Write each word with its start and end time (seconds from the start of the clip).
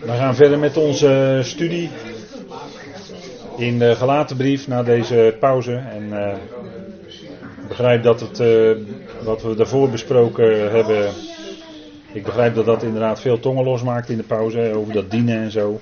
We 0.00 0.16
gaan 0.16 0.34
verder 0.34 0.58
met 0.58 0.76
onze 0.76 1.40
studie 1.42 1.90
in 3.56 3.78
de 3.78 3.94
gelatenbrief 3.96 4.68
na 4.68 4.82
deze 4.82 5.36
pauze. 5.40 5.74
En 5.74 6.12
ik 7.62 7.68
begrijp 7.68 8.02
dat 8.02 8.20
het, 8.20 8.40
uh, 8.40 8.76
wat 9.22 9.42
we 9.42 9.54
daarvoor 9.54 9.90
besproken 9.90 10.70
hebben, 10.70 11.12
ik 12.12 12.24
begrijp 12.24 12.54
dat 12.54 12.66
dat 12.66 12.82
inderdaad 12.82 13.20
veel 13.20 13.40
tongen 13.40 13.64
losmaakt 13.64 14.08
in 14.08 14.16
de 14.16 14.22
pauze, 14.22 14.72
over 14.74 14.92
dat 14.92 15.10
dienen 15.10 15.42
en 15.42 15.50
zo. 15.50 15.80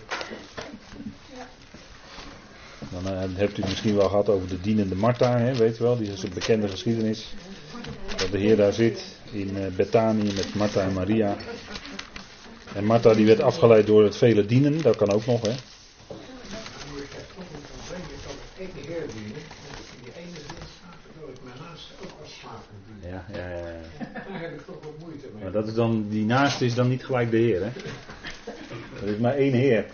Dan 3.03 3.13
hebt 3.35 3.59
u 3.59 3.61
het 3.61 3.71
misschien 3.71 3.97
wel 3.97 4.09
gehad 4.09 4.29
over 4.29 4.49
de 4.49 4.61
dienende 4.61 4.95
Martha, 4.95 5.39
hè, 5.39 5.55
weet 5.55 5.77
je 5.77 5.83
wel, 5.83 5.99
die 5.99 6.13
is 6.13 6.23
een 6.23 6.35
bekende 6.35 6.69
geschiedenis. 6.69 7.35
Dat 8.17 8.31
de 8.31 8.39
Heer 8.39 8.57
daar 8.57 8.73
zit 8.73 9.05
in 9.31 9.57
uh, 9.57 9.67
Bethanië 9.77 10.33
met 10.35 10.55
Martha 10.55 10.81
en 10.81 10.93
Maria. 10.93 11.37
En 12.75 12.85
Martha 12.85 13.15
die 13.15 13.27
werd 13.27 13.41
afgeleid 13.41 13.87
door 13.87 14.05
het 14.05 14.17
vele 14.17 14.47
dienen, 14.47 14.83
dat 14.83 14.97
kan 14.97 15.11
ook 15.11 15.27
nog 15.27 15.43
hè. 15.43 15.55
Ja, 23.09 23.25
ja, 23.33 23.49
ja. 23.49 23.65
Daar 24.29 24.41
heb 24.41 24.53
ik 24.53 24.67
toch 24.67 24.77
wat 24.83 24.93
moeite 25.01 25.27
mee. 25.35 25.43
Maar 25.43 25.53
dat 25.53 25.67
is 25.67 25.75
dan, 25.75 26.07
die 26.09 26.25
naaste 26.25 26.65
is 26.65 26.75
dan 26.75 26.89
niet 26.89 27.05
gelijk 27.05 27.31
de 27.31 27.37
Heer 27.37 27.61
hè. 27.61 27.71
Er 29.03 29.09
is 29.09 29.19
maar 29.19 29.35
één 29.35 29.53
Heer. 29.53 29.87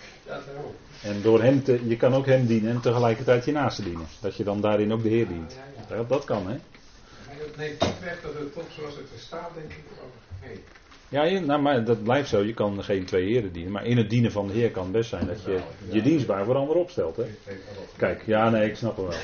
En 1.03 1.23
door 1.23 1.43
hem 1.43 1.63
te, 1.63 1.81
je 1.89 1.97
kan 1.97 2.15
ook 2.15 2.27
hem 2.27 2.47
dienen 2.47 2.71
en 2.71 2.81
tegelijkertijd 2.81 3.45
je 3.45 3.53
naaste 3.53 3.83
dienen. 3.83 4.07
Dat 4.21 4.37
je 4.37 4.45
dan 4.45 4.61
daarin 4.61 4.93
ook 4.93 5.03
de 5.03 5.09
Heer 5.09 5.29
dient. 5.29 5.57
Dat, 5.89 6.09
dat 6.09 6.25
kan 6.25 6.49
hè. 6.49 6.57
Dat 7.39 7.57
neemt 7.57 7.81
niet 7.81 8.01
weg 8.01 8.21
dat 8.23 8.35
het 8.35 8.53
toch 8.53 8.73
zoals 8.79 8.97
het 8.97 9.11
er 9.13 9.19
staat, 9.19 9.51
denk 9.55 9.71
ik. 9.71 9.85
Oh. 9.91 10.51
Ja, 11.09 11.41
nou, 11.41 11.63
maar 11.63 11.85
dat 11.85 12.03
blijft 12.03 12.29
zo. 12.29 12.41
Je 12.41 12.55
kan 12.55 12.85
geen 12.85 13.05
twee 13.05 13.27
heren 13.27 13.53
dienen. 13.53 13.73
Maar 13.73 13.87
in 13.87 13.97
het 13.97 14.11
dienen 14.11 14.33
van 14.33 14.47
de 14.47 14.53
Heer 14.53 14.71
kan 14.71 14.83
het 14.83 14.93
best 14.93 15.09
zijn 15.09 15.27
dat 15.27 15.43
je 15.45 15.61
je 15.91 16.03
dienstbaar 16.03 16.45
voor 16.45 16.57
ander 16.57 16.77
opstelt. 16.77 17.17
Hè? 17.17 17.25
Kijk, 17.97 18.27
ja, 18.27 18.51
nee, 18.51 18.69
ik 18.69 18.77
snap 18.77 18.97
hem 18.97 19.07
wel. 19.07 19.19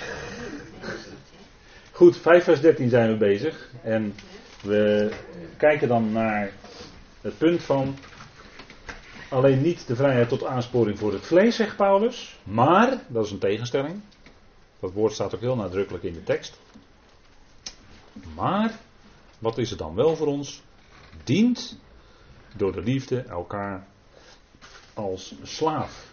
Goed, 1.93 2.17
5 2.17 2.45
vers 2.45 2.61
13 2.61 2.89
zijn 2.89 3.11
we 3.11 3.17
bezig. 3.17 3.71
En 3.83 4.15
we 4.63 5.11
kijken 5.57 5.89
dan 5.89 6.13
naar 6.13 6.53
het 7.21 7.39
punt 7.39 7.63
van. 7.63 7.97
Alleen 9.29 9.63
niet 9.63 9.87
de 9.87 9.97
vrijheid 9.97 10.29
tot 10.29 10.45
aansporing 10.45 10.99
voor 10.99 11.13
het 11.13 11.27
vlees, 11.27 11.57
zegt 11.57 11.77
Paulus. 11.77 12.39
Maar, 12.43 13.03
dat 13.07 13.25
is 13.25 13.31
een 13.31 13.39
tegenstelling. 13.39 14.01
Dat 14.81 14.93
woord 14.93 15.13
staat 15.13 15.35
ook 15.35 15.41
heel 15.41 15.57
nadrukkelijk 15.57 16.05
in 16.05 16.13
de 16.13 16.23
tekst. 16.23 16.59
Maar, 18.35 18.79
wat 19.39 19.59
is 19.59 19.71
het 19.71 19.79
dan 19.79 19.95
wel 19.95 20.17
voor 20.17 20.27
ons? 20.27 20.63
dient 21.25 21.79
door 22.57 22.73
de 22.73 22.83
liefde 22.83 23.21
elkaar 23.21 23.87
als 24.95 25.35
slaaf. 25.43 26.13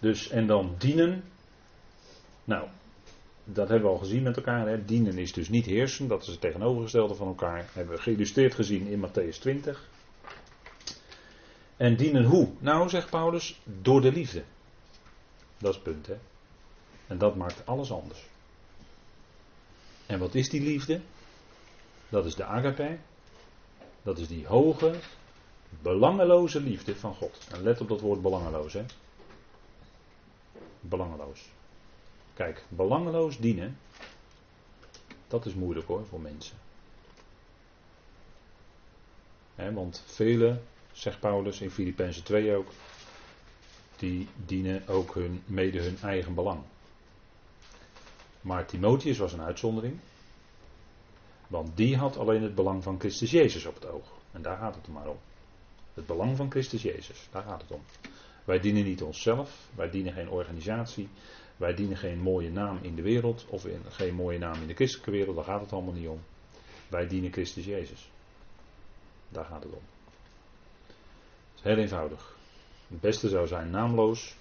Dus 0.00 0.28
en 0.28 0.46
dan 0.46 0.74
dienen. 0.78 1.24
Nou, 2.44 2.68
dat 3.44 3.68
hebben 3.68 3.88
we 3.88 3.94
al 3.94 4.02
gezien 4.02 4.22
met 4.22 4.36
elkaar. 4.36 4.68
Hè. 4.68 4.84
Dienen 4.84 5.18
is 5.18 5.32
dus 5.32 5.48
niet 5.48 5.66
heersen, 5.66 6.08
dat 6.08 6.22
is 6.22 6.28
het 6.28 6.40
tegenovergestelde 6.40 7.14
van 7.14 7.26
elkaar. 7.26 7.68
hebben 7.72 7.94
we 7.94 8.02
geïllustreerd 8.02 8.54
gezien 8.54 8.86
in 8.86 9.08
Matthäus 9.08 9.38
20. 9.40 9.88
En 11.76 11.96
dienen 11.96 12.24
hoe? 12.24 12.48
Nou, 12.58 12.88
zegt 12.88 13.10
Paulus, 13.10 13.60
door 13.64 14.00
de 14.00 14.12
liefde. 14.12 14.42
Dat 15.58 15.70
is 15.70 15.74
het 15.74 15.84
punt, 15.84 16.06
hè. 16.06 16.16
En 17.06 17.18
dat 17.18 17.36
maakt 17.36 17.66
alles 17.66 17.92
anders. 17.92 18.26
En 20.08 20.18
wat 20.18 20.34
is 20.34 20.48
die 20.48 20.60
liefde? 20.60 21.00
Dat 22.08 22.24
is 22.24 22.34
de 22.34 22.44
agape. 22.44 22.98
Dat 24.02 24.18
is 24.18 24.28
die 24.28 24.46
hoge, 24.46 24.94
belangeloze 25.82 26.60
liefde 26.60 26.96
van 26.96 27.14
God. 27.14 27.46
En 27.52 27.62
let 27.62 27.80
op 27.80 27.88
dat 27.88 28.00
woord 28.00 28.22
belangeloos, 28.22 28.72
hè. 28.72 28.84
Belangeloos. 30.80 31.48
Kijk, 32.34 32.64
belangeloos 32.68 33.38
dienen, 33.38 33.78
dat 35.28 35.46
is 35.46 35.54
moeilijk 35.54 35.86
hoor 35.86 36.06
voor 36.06 36.20
mensen. 36.20 36.56
Want 39.54 40.02
velen, 40.06 40.62
zegt 40.92 41.20
Paulus 41.20 41.60
in 41.60 41.70
Filippenzen 41.70 42.24
2 42.24 42.54
ook, 42.54 42.70
die 43.96 44.28
dienen 44.46 44.88
ook 44.88 45.14
hun, 45.14 45.42
mede 45.46 45.80
hun 45.80 45.98
eigen 46.02 46.34
belang. 46.34 46.62
Maar 48.40 48.66
Timotheus 48.66 49.18
was 49.18 49.32
een 49.32 49.42
uitzondering. 49.42 49.98
Want 51.46 51.76
die 51.76 51.96
had 51.96 52.16
alleen 52.16 52.42
het 52.42 52.54
belang 52.54 52.82
van 52.82 52.98
Christus 52.98 53.30
Jezus 53.30 53.66
op 53.66 53.74
het 53.74 53.86
oog. 53.86 54.12
En 54.32 54.42
daar 54.42 54.56
gaat 54.56 54.74
het 54.74 54.88
maar 54.88 55.08
om. 55.08 55.18
Het 55.94 56.06
belang 56.06 56.36
van 56.36 56.50
Christus 56.50 56.82
Jezus, 56.82 57.28
daar 57.30 57.42
gaat 57.42 57.60
het 57.60 57.70
om. 57.70 57.82
Wij 58.44 58.60
dienen 58.60 58.84
niet 58.84 59.02
onszelf, 59.02 59.68
wij 59.74 59.90
dienen 59.90 60.12
geen 60.12 60.28
organisatie, 60.30 61.08
wij 61.56 61.74
dienen 61.74 61.96
geen 61.96 62.18
mooie 62.18 62.50
naam 62.50 62.78
in 62.82 62.94
de 62.94 63.02
wereld 63.02 63.46
of 63.48 63.66
in, 63.66 63.82
geen 63.88 64.14
mooie 64.14 64.38
naam 64.38 64.60
in 64.60 64.66
de 64.66 64.74
christelijke 64.74 65.10
wereld, 65.10 65.36
daar 65.36 65.44
gaat 65.44 65.60
het 65.60 65.72
allemaal 65.72 65.92
niet 65.94 66.08
om. 66.08 66.20
Wij 66.88 67.06
dienen 67.06 67.32
Christus 67.32 67.64
Jezus. 67.64 68.10
Daar 69.28 69.44
gaat 69.44 69.62
het 69.62 69.72
om. 69.72 69.82
Het 70.86 71.56
is 71.56 71.62
heel 71.62 71.76
eenvoudig. 71.76 72.36
Het 72.88 73.00
beste 73.00 73.28
zou 73.28 73.46
zijn 73.46 73.70
naamloos 73.70 74.36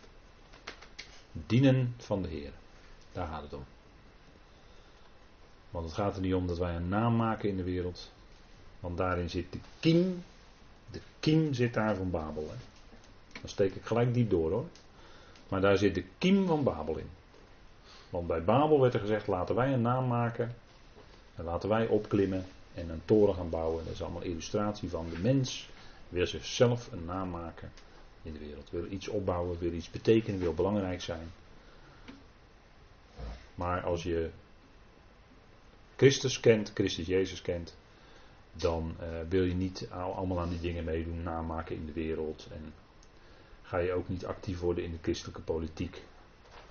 dienen 1.32 1.94
van 1.98 2.22
de 2.22 2.28
Heer. 2.28 2.54
Daar 3.12 3.28
gaat 3.28 3.42
het 3.42 3.54
om. 3.54 3.66
Want 5.78 5.90
het 5.90 5.98
gaat 5.98 6.16
er 6.16 6.22
niet 6.22 6.34
om 6.34 6.48
dat 6.48 6.58
wij 6.58 6.76
een 6.76 6.90
naam 6.90 7.16
maken 7.16 7.50
in 7.50 7.58
de 7.58 7.64
wereld. 7.64 8.12
Want 8.80 8.98
daarin 8.98 9.30
zit 9.30 9.52
de 9.52 9.60
kiem. 9.80 10.24
De 10.92 11.00
kiem 11.20 11.54
zit 11.54 11.74
daar 11.74 11.96
van 11.96 12.10
Babel. 12.10 12.48
Dan 13.32 13.50
steek 13.50 13.76
ik 13.76 13.86
gelijk 13.86 14.14
diep 14.14 14.30
door 14.30 14.52
hoor. 14.52 14.66
Maar 15.48 15.62
daar 15.62 15.78
zit 15.78 15.96
de 15.96 16.04
kiem 16.18 16.48
van 16.48 16.64
Babel 16.64 16.98
in. 16.98 17.10
Want 18.10 18.28
bij 18.28 18.44
Babel 18.44 18.82
werd 18.82 18.94
er 18.94 19.00
gezegd: 19.00 19.28
laten 19.28 19.56
wij 19.56 19.74
een 19.74 19.82
naam 19.82 20.08
maken. 20.08 20.56
En 21.36 21.44
laten 21.44 21.70
wij 21.70 21.88
opklimmen 21.88 22.46
en 22.74 22.90
een 22.90 23.02
toren 23.06 23.36
gaan 23.36 23.50
bouwen. 23.50 23.84
Dat 23.84 23.94
is 23.94 24.02
allemaal 24.02 24.22
illustratie 24.22 24.90
van 24.90 25.10
de 25.10 25.20
mens. 25.20 25.70
Wil 26.10 26.28
zichzelf 26.28 26.92
een 26.92 27.06
naam 27.06 27.30
maken 27.30 27.72
in 28.22 28.34
de 28.34 28.40
wereld. 28.40 28.70
Wil 28.70 28.92
iets 28.92 29.08
opbouwen, 29.08 29.60
wil 29.60 29.74
iets 29.74 29.92
betekenen, 29.92 30.40
wil 30.40 30.54
belangrijk 30.54 31.02
zijn. 31.02 31.32
Maar 33.56 33.82
als 33.82 34.04
je 34.04 34.30
Christus 35.98 36.40
kent, 36.40 36.72
Christus 36.74 37.08
Jezus 37.08 37.42
kent, 37.42 37.76
dan 38.52 38.96
uh, 39.02 39.08
wil 39.30 39.44
je 39.44 39.54
niet 39.54 39.88
allemaal 39.90 40.40
aan 40.40 40.50
die 40.50 40.60
dingen 40.60 40.84
meedoen, 40.84 41.24
namaken 41.24 41.76
in 41.76 41.86
de 41.86 41.92
wereld. 41.92 42.48
En 42.52 42.74
ga 43.62 43.78
je 43.78 43.94
ook 43.94 44.10
niet 44.10 44.26
actief 44.26 44.60
worden 44.60 44.84
in 44.84 44.92
de 44.92 44.98
christelijke 45.02 45.42
politiek. 45.42 46.02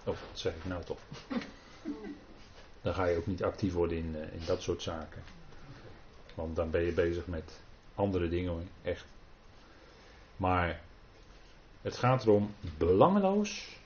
Oh, 0.00 0.06
wat 0.06 0.16
zeg 0.32 0.54
ik 0.54 0.64
nou 0.64 0.84
toch? 0.84 0.98
Dan 2.82 2.94
ga 2.94 3.04
je 3.04 3.16
ook 3.16 3.26
niet 3.26 3.42
actief 3.42 3.72
worden 3.72 3.98
in, 3.98 4.14
uh, 4.14 4.32
in 4.32 4.40
dat 4.46 4.62
soort 4.62 4.82
zaken. 4.82 5.22
Want 6.34 6.56
dan 6.56 6.70
ben 6.70 6.80
je 6.80 6.92
bezig 6.92 7.26
met 7.26 7.60
andere 7.94 8.28
dingen 8.28 8.50
hoor, 8.50 8.62
echt. 8.82 9.04
Maar 10.36 10.80
het 11.82 11.96
gaat 11.96 12.22
erom 12.22 12.54
belangeloos, 12.78 13.78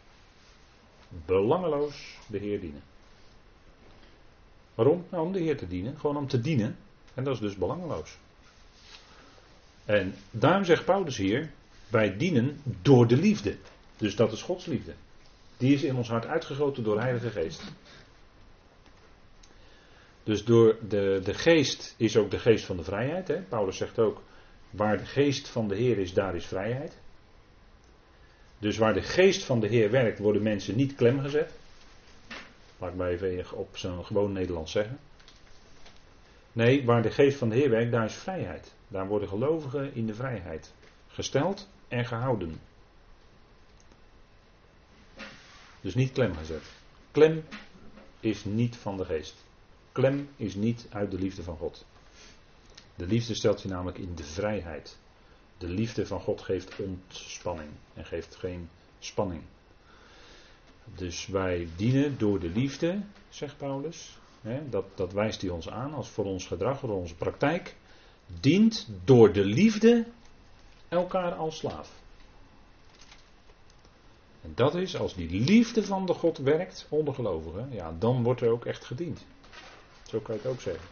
belangeloos 1.08 2.18
de 2.26 2.38
Heer 2.38 2.60
dienen. 2.60 2.82
Waarom? 4.80 5.04
Nou, 5.10 5.26
om 5.26 5.32
de 5.32 5.38
Heer 5.38 5.56
te 5.56 5.68
dienen. 5.68 5.98
Gewoon 5.98 6.16
om 6.16 6.26
te 6.26 6.40
dienen. 6.40 6.76
En 7.14 7.24
dat 7.24 7.34
is 7.34 7.40
dus 7.40 7.56
belangeloos. 7.56 8.16
En 9.84 10.14
daarom 10.30 10.64
zegt 10.64 10.84
Paulus 10.84 11.16
hier: 11.16 11.50
wij 11.88 12.16
dienen 12.16 12.60
door 12.82 13.06
de 13.06 13.16
liefde. 13.16 13.56
Dus 13.96 14.16
dat 14.16 14.32
is 14.32 14.42
Gods 14.42 14.66
liefde. 14.66 14.92
Die 15.56 15.74
is 15.74 15.82
in 15.82 15.96
ons 15.96 16.08
hart 16.08 16.26
uitgegoten 16.26 16.82
door 16.82 16.94
de 16.94 17.00
Heilige 17.00 17.30
Geest. 17.30 17.62
Dus 20.22 20.44
door 20.44 20.76
de, 20.88 21.20
de 21.24 21.34
geest 21.34 21.94
is 21.96 22.16
ook 22.16 22.30
de 22.30 22.38
geest 22.38 22.64
van 22.64 22.76
de 22.76 22.84
vrijheid. 22.84 23.28
Hè? 23.28 23.40
Paulus 23.42 23.76
zegt 23.76 23.98
ook: 23.98 24.22
waar 24.70 24.98
de 24.98 25.06
geest 25.06 25.48
van 25.48 25.68
de 25.68 25.76
Heer 25.76 25.98
is, 25.98 26.14
daar 26.14 26.34
is 26.34 26.46
vrijheid. 26.46 26.98
Dus 28.58 28.76
waar 28.76 28.94
de 28.94 29.02
geest 29.02 29.44
van 29.44 29.60
de 29.60 29.68
Heer 29.68 29.90
werkt, 29.90 30.18
worden 30.18 30.42
mensen 30.42 30.76
niet 30.76 30.94
klemgezet. 30.94 31.58
Laat 32.80 32.90
ik 32.90 32.96
maar 32.96 33.08
even 33.08 33.56
op 33.56 33.76
zo'n 33.76 34.04
gewoon 34.04 34.32
Nederlands 34.32 34.72
zeggen. 34.72 34.98
Nee, 36.52 36.84
waar 36.84 37.02
de 37.02 37.10
geest 37.10 37.38
van 37.38 37.48
de 37.48 37.54
Heer 37.54 37.70
werkt, 37.70 37.92
daar 37.92 38.04
is 38.04 38.14
vrijheid. 38.14 38.74
Daar 38.88 39.06
worden 39.06 39.28
gelovigen 39.28 39.94
in 39.94 40.06
de 40.06 40.14
vrijheid 40.14 40.72
gesteld 41.08 41.68
en 41.88 42.04
gehouden. 42.04 42.60
Dus 45.80 45.94
niet 45.94 46.12
klem 46.12 46.34
gezet. 46.34 46.62
Klem 47.10 47.44
is 48.20 48.44
niet 48.44 48.76
van 48.76 48.96
de 48.96 49.04
geest. 49.04 49.44
Klem 49.92 50.28
is 50.36 50.54
niet 50.54 50.86
uit 50.90 51.10
de 51.10 51.18
liefde 51.18 51.42
van 51.42 51.56
God. 51.56 51.84
De 52.94 53.06
liefde 53.06 53.34
stelt 53.34 53.62
je 53.62 53.68
namelijk 53.68 53.98
in 53.98 54.14
de 54.14 54.24
vrijheid. 54.24 54.98
De 55.58 55.68
liefde 55.68 56.06
van 56.06 56.20
God 56.20 56.40
geeft 56.40 56.76
ontspanning 56.76 57.70
en 57.94 58.04
geeft 58.04 58.36
geen 58.36 58.68
spanning. 58.98 59.42
Dus 60.94 61.26
wij 61.26 61.68
dienen 61.76 62.18
door 62.18 62.40
de 62.40 62.48
liefde, 62.48 63.02
zegt 63.28 63.56
Paulus, 63.56 64.18
hè, 64.40 64.68
dat, 64.68 64.84
dat 64.94 65.12
wijst 65.12 65.40
hij 65.40 65.50
ons 65.50 65.68
aan 65.68 65.94
als 65.94 66.08
voor 66.08 66.24
ons 66.24 66.46
gedrag, 66.46 66.78
voor 66.78 66.90
onze 66.90 67.14
praktijk, 67.14 67.76
dient 68.40 68.88
door 69.04 69.32
de 69.32 69.44
liefde 69.44 70.06
elkaar 70.88 71.34
als 71.34 71.56
slaaf. 71.56 71.98
En 74.42 74.52
dat 74.54 74.74
is, 74.74 74.96
als 74.96 75.14
die 75.14 75.40
liefde 75.40 75.84
van 75.84 76.06
de 76.06 76.14
God 76.14 76.38
werkt 76.38 76.86
onder 76.88 77.14
gelovigen, 77.14 77.68
ja, 77.72 77.94
dan 77.98 78.22
wordt 78.22 78.40
er 78.40 78.50
ook 78.50 78.64
echt 78.64 78.84
gediend. 78.84 79.24
Zo 80.02 80.18
kan 80.20 80.34
je 80.34 80.40
het 80.40 80.50
ook 80.50 80.60
zeggen. 80.60 80.88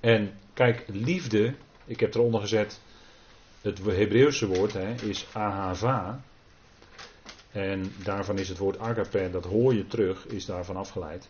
En 0.00 0.38
kijk, 0.52 0.84
liefde, 0.86 1.54
ik 1.84 2.00
heb 2.00 2.14
eronder 2.14 2.40
gezet, 2.40 2.80
het 3.60 3.78
Hebreeuwse 3.78 4.46
woord 4.46 4.72
hè, 4.72 4.94
is 4.94 5.26
ahava. 5.32 6.22
En 7.52 7.92
daarvan 8.04 8.38
is 8.38 8.48
het 8.48 8.58
woord 8.58 8.78
agape, 8.78 9.30
dat 9.30 9.44
hoor 9.44 9.74
je 9.74 9.86
terug, 9.86 10.26
is 10.26 10.44
daarvan 10.44 10.76
afgeleid. 10.76 11.28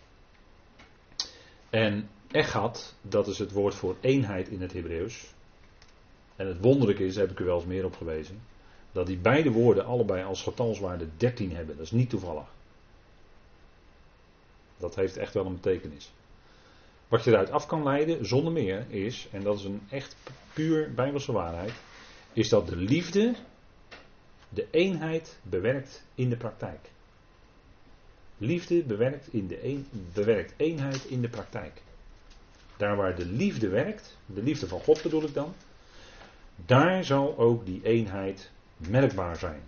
En 1.71 2.09
echat, 2.31 2.95
dat 3.01 3.27
is 3.27 3.39
het 3.39 3.53
woord 3.53 3.75
voor 3.75 3.97
eenheid 4.01 4.49
in 4.49 4.61
het 4.61 4.73
Hebreeuws. 4.73 5.35
En 6.37 6.47
het 6.47 6.61
wonderlijke 6.61 7.05
is, 7.05 7.15
daar 7.15 7.27
heb 7.27 7.33
ik 7.33 7.41
u 7.41 7.45
wel 7.45 7.57
eens 7.57 7.67
meer 7.67 7.85
op 7.85 7.97
gewezen, 7.97 8.43
dat 8.93 9.07
die 9.07 9.17
beide 9.17 9.51
woorden 9.51 9.85
allebei 9.85 10.25
als 10.25 10.43
getalswaarde 10.43 11.07
13 11.17 11.55
hebben. 11.55 11.77
Dat 11.77 11.85
is 11.85 11.91
niet 11.91 12.11
toevallig. 12.11 12.47
Dat 14.77 14.95
heeft 14.95 15.17
echt 15.17 15.35
wel 15.35 15.47
een 15.47 15.55
betekenis. 15.55 16.13
Wat 17.09 17.25
je 17.25 17.31
eruit 17.31 17.51
af 17.51 17.67
kan 17.67 17.83
leiden, 17.83 18.27
zonder 18.27 18.53
meer, 18.53 18.87
is, 18.89 19.29
en 19.31 19.43
dat 19.43 19.59
is 19.59 19.65
een 19.65 19.83
echt 19.91 20.17
puur 20.53 20.95
bijbelse 20.95 21.33
waarheid, 21.33 21.73
is 22.33 22.49
dat 22.49 22.69
de 22.69 22.77
liefde 22.77 23.35
de 24.55 24.67
eenheid 24.71 25.39
bewerkt 25.43 26.05
in 26.15 26.31
de 26.31 26.37
praktijk. 26.37 26.91
Liefde 28.39 28.83
bewerkt, 28.83 29.33
in 29.33 29.47
de 29.47 29.65
een, 29.65 29.87
bewerkt 30.13 30.55
eenheid 30.57 31.05
in 31.05 31.21
de 31.23 31.29
praktijk. 31.29 31.83
Daar 32.77 32.97
waar 32.97 33.17
de 33.17 33.27
liefde 33.27 33.69
werkt, 33.69 34.17
de 34.27 34.43
liefde 34.43 34.69
van 34.69 34.81
God 34.81 35.03
bedoel 35.03 35.23
ik 35.23 35.35
dan, 35.35 35.55
daar 36.67 37.05
zal 37.05 37.39
ook 37.39 37.67
die 37.67 37.81
eenheid 37.83 38.51
merkbaar 38.77 39.37
zijn. 39.37 39.61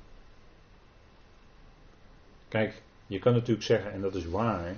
Kijk, 2.49 2.83
je 3.07 3.19
kan 3.19 3.33
natuurlijk 3.33 3.67
zeggen, 3.67 3.93
en 3.93 4.01
dat 4.01 4.15
is 4.15 4.27
waar, 4.27 4.77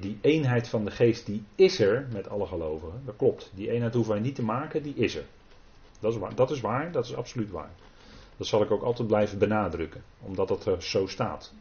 die 0.00 0.18
eenheid 0.20 0.68
van 0.68 0.84
de 0.84 0.90
geest 0.90 1.26
die 1.26 1.44
is 1.54 1.80
er 1.80 2.06
met 2.12 2.28
alle 2.28 2.46
gelovigen. 2.46 3.02
Dat 3.04 3.16
klopt. 3.16 3.50
Die 3.54 3.70
eenheid 3.70 3.94
hoeven 3.94 4.12
wij 4.12 4.22
niet 4.22 4.34
te 4.34 4.42
maken, 4.42 4.82
die 4.82 4.94
is 4.94 5.14
er. 5.14 5.24
Dat 6.00 6.12
is 6.12 6.18
waar, 6.18 6.34
dat 6.34 6.50
is, 6.50 6.60
waar, 6.60 6.92
dat 6.92 7.04
is 7.04 7.14
absoluut 7.14 7.50
waar. 7.50 7.70
Dat 8.42 8.50
zal 8.50 8.62
ik 8.62 8.70
ook 8.70 8.82
altijd 8.82 9.08
blijven 9.08 9.38
benadrukken, 9.38 10.02
omdat 10.20 10.48
dat 10.48 10.66
er 10.66 10.82
zo 10.82 11.06
staat. 11.06 11.52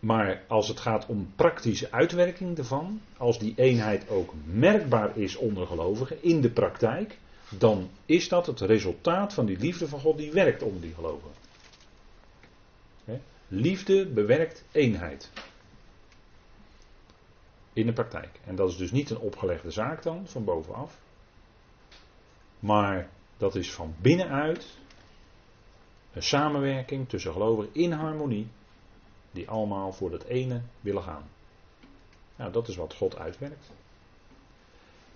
Maar 0.00 0.42
als 0.48 0.68
het 0.68 0.80
gaat 0.80 1.06
om 1.06 1.32
praktische 1.36 1.92
uitwerking 1.92 2.58
ervan, 2.58 3.00
als 3.16 3.38
die 3.38 3.54
eenheid 3.56 4.08
ook 4.08 4.32
merkbaar 4.44 5.18
is 5.18 5.36
onder 5.36 5.66
gelovigen 5.66 6.22
in 6.22 6.40
de 6.40 6.50
praktijk, 6.50 7.18
dan 7.48 7.90
is 8.06 8.28
dat 8.28 8.46
het 8.46 8.60
resultaat 8.60 9.34
van 9.34 9.46
die 9.46 9.58
liefde 9.58 9.88
van 9.88 10.00
God 10.00 10.16
die 10.16 10.32
werkt 10.32 10.62
onder 10.62 10.80
die 10.80 10.94
gelovigen. 10.94 11.32
Liefde 13.48 14.06
bewerkt 14.06 14.64
eenheid. 14.72 15.30
In 17.72 17.86
de 17.86 17.92
praktijk. 17.92 18.40
En 18.46 18.56
dat 18.56 18.70
is 18.70 18.76
dus 18.76 18.90
niet 18.90 19.10
een 19.10 19.18
opgelegde 19.18 19.70
zaak 19.70 20.02
dan, 20.02 20.26
van 20.26 20.44
bovenaf. 20.44 20.98
Maar 22.58 23.08
dat 23.36 23.54
is 23.54 23.72
van 23.72 23.94
binnenuit 24.00 24.82
een 26.14 26.22
samenwerking 26.22 27.08
tussen 27.08 27.32
gelovigen 27.32 27.74
in 27.74 27.92
harmonie, 27.92 28.48
die 29.30 29.48
allemaal 29.48 29.92
voor 29.92 30.10
dat 30.10 30.24
ene 30.24 30.60
willen 30.80 31.02
gaan. 31.02 31.28
Nou, 32.36 32.52
dat 32.52 32.68
is 32.68 32.76
wat 32.76 32.94
God 32.94 33.16
uitwerkt. 33.16 33.70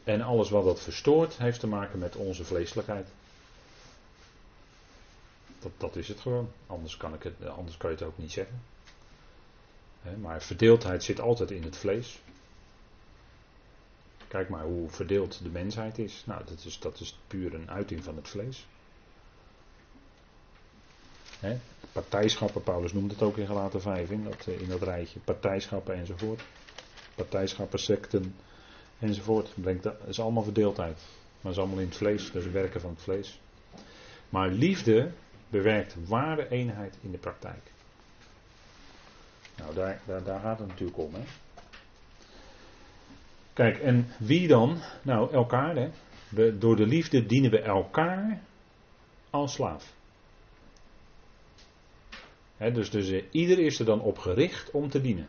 En 0.04 0.22
alles 0.22 0.50
wat 0.50 0.64
dat 0.64 0.80
verstoort, 0.80 1.38
heeft 1.38 1.60
te 1.60 1.66
maken 1.66 1.98
met 1.98 2.16
onze 2.16 2.44
vleeselijkheid. 2.44 3.08
Dat, 5.58 5.72
dat 5.76 5.96
is 5.96 6.08
het 6.08 6.20
gewoon. 6.20 6.50
Anders 6.66 6.96
kan, 6.96 7.14
ik 7.14 7.22
het, 7.22 7.46
anders 7.46 7.76
kan 7.76 7.90
je 7.90 7.96
het 7.96 8.04
ook 8.04 8.18
niet 8.18 8.32
zeggen. 8.32 8.62
maar 10.20 10.42
verdeeldheid 10.42 11.04
zit 11.04 11.20
altijd 11.20 11.50
in 11.50 11.62
het 11.62 11.76
vlees. 11.76 12.20
Kijk 14.28 14.48
maar 14.48 14.64
hoe 14.64 14.90
verdeeld 14.90 15.42
de 15.42 15.48
mensheid 15.48 15.98
is. 15.98 16.22
Nou, 16.26 16.44
dat 16.44 16.64
is, 16.64 16.78
dat 16.78 17.00
is 17.00 17.18
puur 17.26 17.54
een 17.54 17.70
uiting 17.70 18.04
van 18.04 18.16
het 18.16 18.28
vlees. 18.28 18.66
He, 21.40 21.56
partijschappen, 21.92 22.62
Paulus 22.62 22.92
noemt 22.92 23.10
het 23.10 23.22
ook 23.22 23.36
in 23.36 23.46
gelaten 23.46 23.80
5 23.80 24.10
in 24.10 24.24
dat, 24.24 24.46
eh, 24.46 24.60
in 24.60 24.68
dat 24.68 24.82
rijtje. 24.82 25.18
Partijschappen 25.18 25.94
enzovoort. 25.94 26.42
Partijschappen, 27.14 27.78
secten 27.78 28.34
enzovoort. 28.98 29.52
Brengt, 29.54 29.82
dat 29.82 29.96
is 30.06 30.20
allemaal 30.20 30.42
verdeeldheid. 30.42 30.96
Maar 30.96 31.40
dat 31.42 31.52
is 31.52 31.58
allemaal 31.58 31.78
in 31.78 31.86
het 31.86 31.96
vlees, 31.96 32.30
is 32.30 32.46
werken 32.46 32.80
van 32.80 32.90
het 32.90 33.02
vlees. 33.02 33.40
Maar 34.28 34.48
liefde 34.48 35.10
bewerkt 35.48 35.96
ware 36.06 36.48
eenheid 36.48 36.98
in 37.00 37.10
de 37.10 37.18
praktijk. 37.18 37.72
Nou, 39.56 39.74
daar, 39.74 40.00
daar, 40.06 40.22
daar 40.22 40.40
gaat 40.40 40.58
het 40.58 40.68
natuurlijk 40.68 40.98
om. 40.98 41.14
Hè. 41.14 41.20
Kijk, 43.52 43.78
en 43.78 44.06
wie 44.18 44.48
dan? 44.48 44.78
Nou, 45.02 45.32
elkaar. 45.32 45.76
Hè. 45.76 45.90
We, 46.28 46.58
door 46.58 46.76
de 46.76 46.86
liefde 46.86 47.26
dienen 47.26 47.50
we 47.50 47.60
elkaar 47.60 48.40
als 49.30 49.52
slaaf. 49.52 49.96
Dus 52.58 52.90
dus 52.90 53.10
eh, 53.10 53.24
ieder 53.30 53.58
is 53.58 53.78
er 53.78 53.84
dan 53.84 54.00
op 54.00 54.18
gericht 54.18 54.70
om 54.70 54.88
te 54.88 55.00
dienen. 55.00 55.28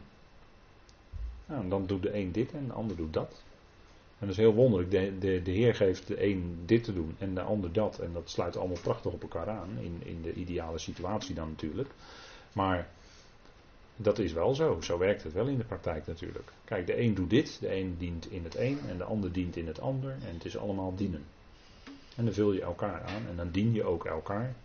Nou, 1.46 1.70
dan 1.70 1.86
doet 1.86 2.02
de 2.02 2.16
een 2.16 2.32
dit 2.32 2.52
en 2.52 2.68
de 2.68 2.74
ander 2.74 2.96
doet 2.96 3.14
dat. 3.14 3.44
En 4.20 4.28
dat 4.28 4.30
is 4.30 4.38
heel 4.38 4.54
wonderlijk. 4.54 4.92
De, 4.92 5.18
de, 5.20 5.42
de 5.42 5.52
Heer 5.52 5.76
geeft 5.76 6.08
de 6.08 6.26
een 6.26 6.60
dit 6.66 6.84
te 6.84 6.94
doen 6.94 7.16
en 7.18 7.34
de 7.34 7.42
ander 7.42 7.74
dat. 7.74 8.00
En 8.00 8.14
dat 8.14 8.30
sluit 8.30 8.58
allemaal 8.58 8.82
prachtig 8.82 9.12
op 9.12 9.22
elkaar 9.22 9.50
aan. 9.50 9.70
In, 9.80 10.02
in 10.04 10.22
de 10.22 10.34
ideale 10.34 10.78
situatie 10.78 11.36
dan 11.36 11.50
natuurlijk. 11.50 11.90
Maar 12.54 12.90
dat 13.96 14.20
is 14.20 14.34
wel 14.34 14.56
zo. 14.56 14.82
Zo 14.82 14.98
werkt 14.98 15.24
het 15.24 15.34
wel 15.34 15.48
in 15.48 15.58
de 15.58 15.64
praktijk 15.64 16.08
natuurlijk. 16.08 16.52
Kijk, 16.64 16.88
de 16.88 17.00
een 17.00 17.14
doet 17.14 17.30
dit, 17.30 17.58
de 17.60 17.76
een 17.76 17.96
dient 17.98 18.32
in 18.32 18.44
het 18.44 18.58
een 18.58 18.80
en 18.88 18.98
de 18.98 19.04
ander 19.04 19.32
dient 19.32 19.56
in 19.56 19.68
het 19.68 19.82
ander. 19.82 20.12
En 20.12 20.34
het 20.34 20.46
is 20.46 20.58
allemaal 20.58 20.96
dienen. 20.96 21.24
En 22.16 22.26
dan 22.26 22.34
vul 22.34 22.54
je 22.54 22.62
elkaar 22.62 23.02
aan 23.02 23.28
en 23.30 23.36
dan 23.36 23.50
dien 23.52 23.74
je 23.74 23.84
ook 23.84 24.06
elkaar. 24.06 24.56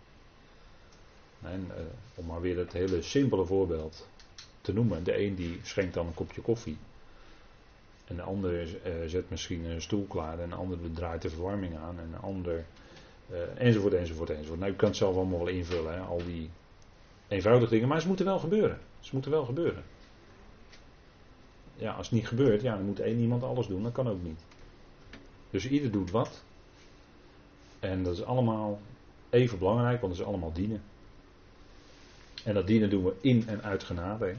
En 1.45 1.67
uh, 1.67 1.83
om 2.15 2.25
maar 2.25 2.41
weer 2.41 2.57
het 2.57 2.73
hele 2.73 3.01
simpele 3.01 3.45
voorbeeld 3.45 4.07
te 4.61 4.73
noemen. 4.73 5.03
De 5.03 5.23
een 5.23 5.35
die 5.35 5.59
schenkt 5.63 5.93
dan 5.93 6.07
een 6.07 6.13
kopje 6.13 6.41
koffie. 6.41 6.77
En 8.05 8.15
de 8.15 8.21
ander 8.21 8.67
uh, 8.67 8.93
zet 9.05 9.29
misschien 9.29 9.65
een 9.65 9.81
stoel 9.81 10.05
klaar. 10.05 10.39
En 10.39 10.49
de 10.49 10.55
ander 10.55 10.77
draait 10.93 11.21
de 11.21 11.29
verwarming 11.29 11.77
aan. 11.77 11.99
En 11.99 12.09
de 12.11 12.17
ander. 12.17 12.65
Uh, 13.31 13.37
enzovoort, 13.57 13.93
enzovoort, 13.93 14.29
enzovoort. 14.29 14.59
Nou, 14.59 14.71
u 14.71 14.75
kan 14.75 14.87
het 14.87 14.97
zelf 14.97 15.15
allemaal 15.15 15.39
wel 15.39 15.47
invullen. 15.47 15.93
Hè, 15.93 15.99
al 15.99 16.21
die 16.25 16.49
eenvoudige 17.27 17.71
dingen. 17.71 17.87
Maar 17.87 18.01
ze 18.01 18.07
moeten 18.07 18.25
wel 18.25 18.39
gebeuren. 18.39 18.79
Ze 18.99 19.09
moeten 19.13 19.31
wel 19.31 19.45
gebeuren. 19.45 19.83
Ja, 21.75 21.93
als 21.93 22.07
het 22.07 22.15
niet 22.15 22.27
gebeurt, 22.27 22.61
ja, 22.61 22.75
dan 22.75 22.85
moet 22.85 22.99
één 22.99 23.19
iemand 23.19 23.43
alles 23.43 23.67
doen. 23.67 23.83
Dat 23.83 23.91
kan 23.91 24.09
ook 24.09 24.23
niet. 24.23 24.39
Dus 25.49 25.67
ieder 25.67 25.91
doet 25.91 26.11
wat. 26.11 26.43
En 27.79 28.03
dat 28.03 28.13
is 28.13 28.23
allemaal 28.23 28.79
even 29.29 29.57
belangrijk, 29.57 30.01
want 30.01 30.11
het 30.11 30.21
is 30.21 30.27
allemaal 30.27 30.53
dienen. 30.53 30.81
En 32.45 32.53
dat 32.53 32.67
dienen 32.67 32.89
doen 32.89 33.03
we 33.03 33.13
in 33.21 33.43
en 33.47 33.63
uit 33.63 33.83
genade. 33.83 34.25
Hè. 34.25 34.35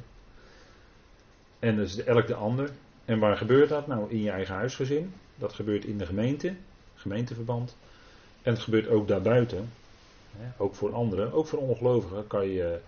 En 1.58 1.78
is 1.78 2.04
elk 2.04 2.26
de 2.26 2.34
ander. 2.34 2.70
En 3.04 3.18
waar 3.18 3.36
gebeurt 3.36 3.68
dat? 3.68 3.86
Nou, 3.86 4.10
in 4.10 4.22
je 4.22 4.30
eigen 4.30 4.54
huisgezin. 4.54 5.14
Dat 5.36 5.52
gebeurt 5.52 5.84
in 5.84 5.98
de 5.98 6.06
gemeente, 6.06 6.54
gemeenteverband. 6.94 7.76
En 8.42 8.52
het 8.52 8.62
gebeurt 8.62 8.88
ook 8.88 9.08
daarbuiten. 9.08 9.70
Ook 10.56 10.74
voor 10.74 10.94
anderen, 10.94 11.32
ook 11.32 11.46
voor 11.46 11.58
ongelovigen 11.58 12.26
kan 12.26 12.48
je, 12.48 12.80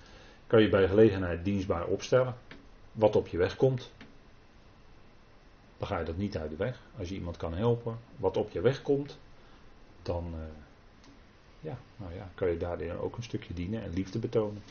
kan 0.47 0.63
je 0.63 0.69
bij 0.69 0.89
gelegenheid 0.89 1.45
dienstbaar 1.45 1.87
opstellen. 1.87 2.35
Wat 2.93 3.17
op 3.17 3.29
je 3.29 3.39
weg 3.39 3.57
komt. 3.57 3.91
Dan 5.79 5.89
ga 5.89 5.99
je 5.99 6.05
dat 6.05 6.17
niet 6.17 6.37
uit 6.37 6.51
de 6.51 6.57
weg. 6.57 6.81
Als 6.99 7.09
je 7.09 7.15
iemand 7.15 7.37
kan 7.37 7.55
helpen, 7.55 7.99
wat 8.17 8.37
op 8.37 8.51
je 8.51 8.61
weg 8.61 8.83
komt, 8.83 9.19
dan 10.03 10.33
uh, 10.35 10.41
ja, 11.61 11.79
nou 11.97 12.15
ja, 12.15 12.31
kan 12.35 12.49
je 12.49 12.57
daarin 12.57 12.99
ook 12.99 13.17
een 13.17 13.23
stukje 13.23 13.55
dienen 13.55 13.83
en 13.83 13.93
liefde 13.93 14.19
betonen. 14.19 14.63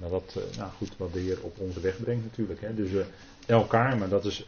Nou, 0.00 0.10
dat, 0.10 0.34
uh, 0.38 0.58
nou 0.58 0.70
goed, 0.70 0.96
wat 0.96 1.12
de 1.12 1.20
Heer 1.20 1.38
op 1.42 1.58
onze 1.58 1.80
weg 1.80 2.00
brengt 2.00 2.24
natuurlijk. 2.24 2.60
Hè. 2.60 2.74
Dus 2.74 2.90
uh, 2.90 3.04
elkaar, 3.46 3.98
maar 3.98 4.08
dat 4.08 4.24
is, 4.24 4.46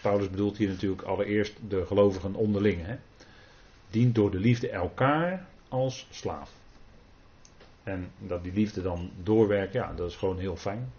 Paulus 0.00 0.30
bedoelt 0.30 0.56
hier 0.56 0.68
natuurlijk 0.68 1.02
allereerst 1.02 1.54
de 1.68 1.86
gelovigen 1.86 2.34
onderling. 2.34 2.86
Hè. 2.86 2.96
Dient 3.90 4.14
door 4.14 4.30
de 4.30 4.38
liefde 4.38 4.68
elkaar 4.68 5.46
als 5.68 6.06
slaaf. 6.10 6.50
En 7.82 8.10
dat 8.18 8.42
die 8.42 8.52
liefde 8.52 8.82
dan 8.82 9.10
doorwerkt, 9.22 9.72
ja, 9.72 9.92
dat 9.96 10.10
is 10.10 10.16
gewoon 10.16 10.38
heel 10.38 10.56
fijn. 10.56 10.92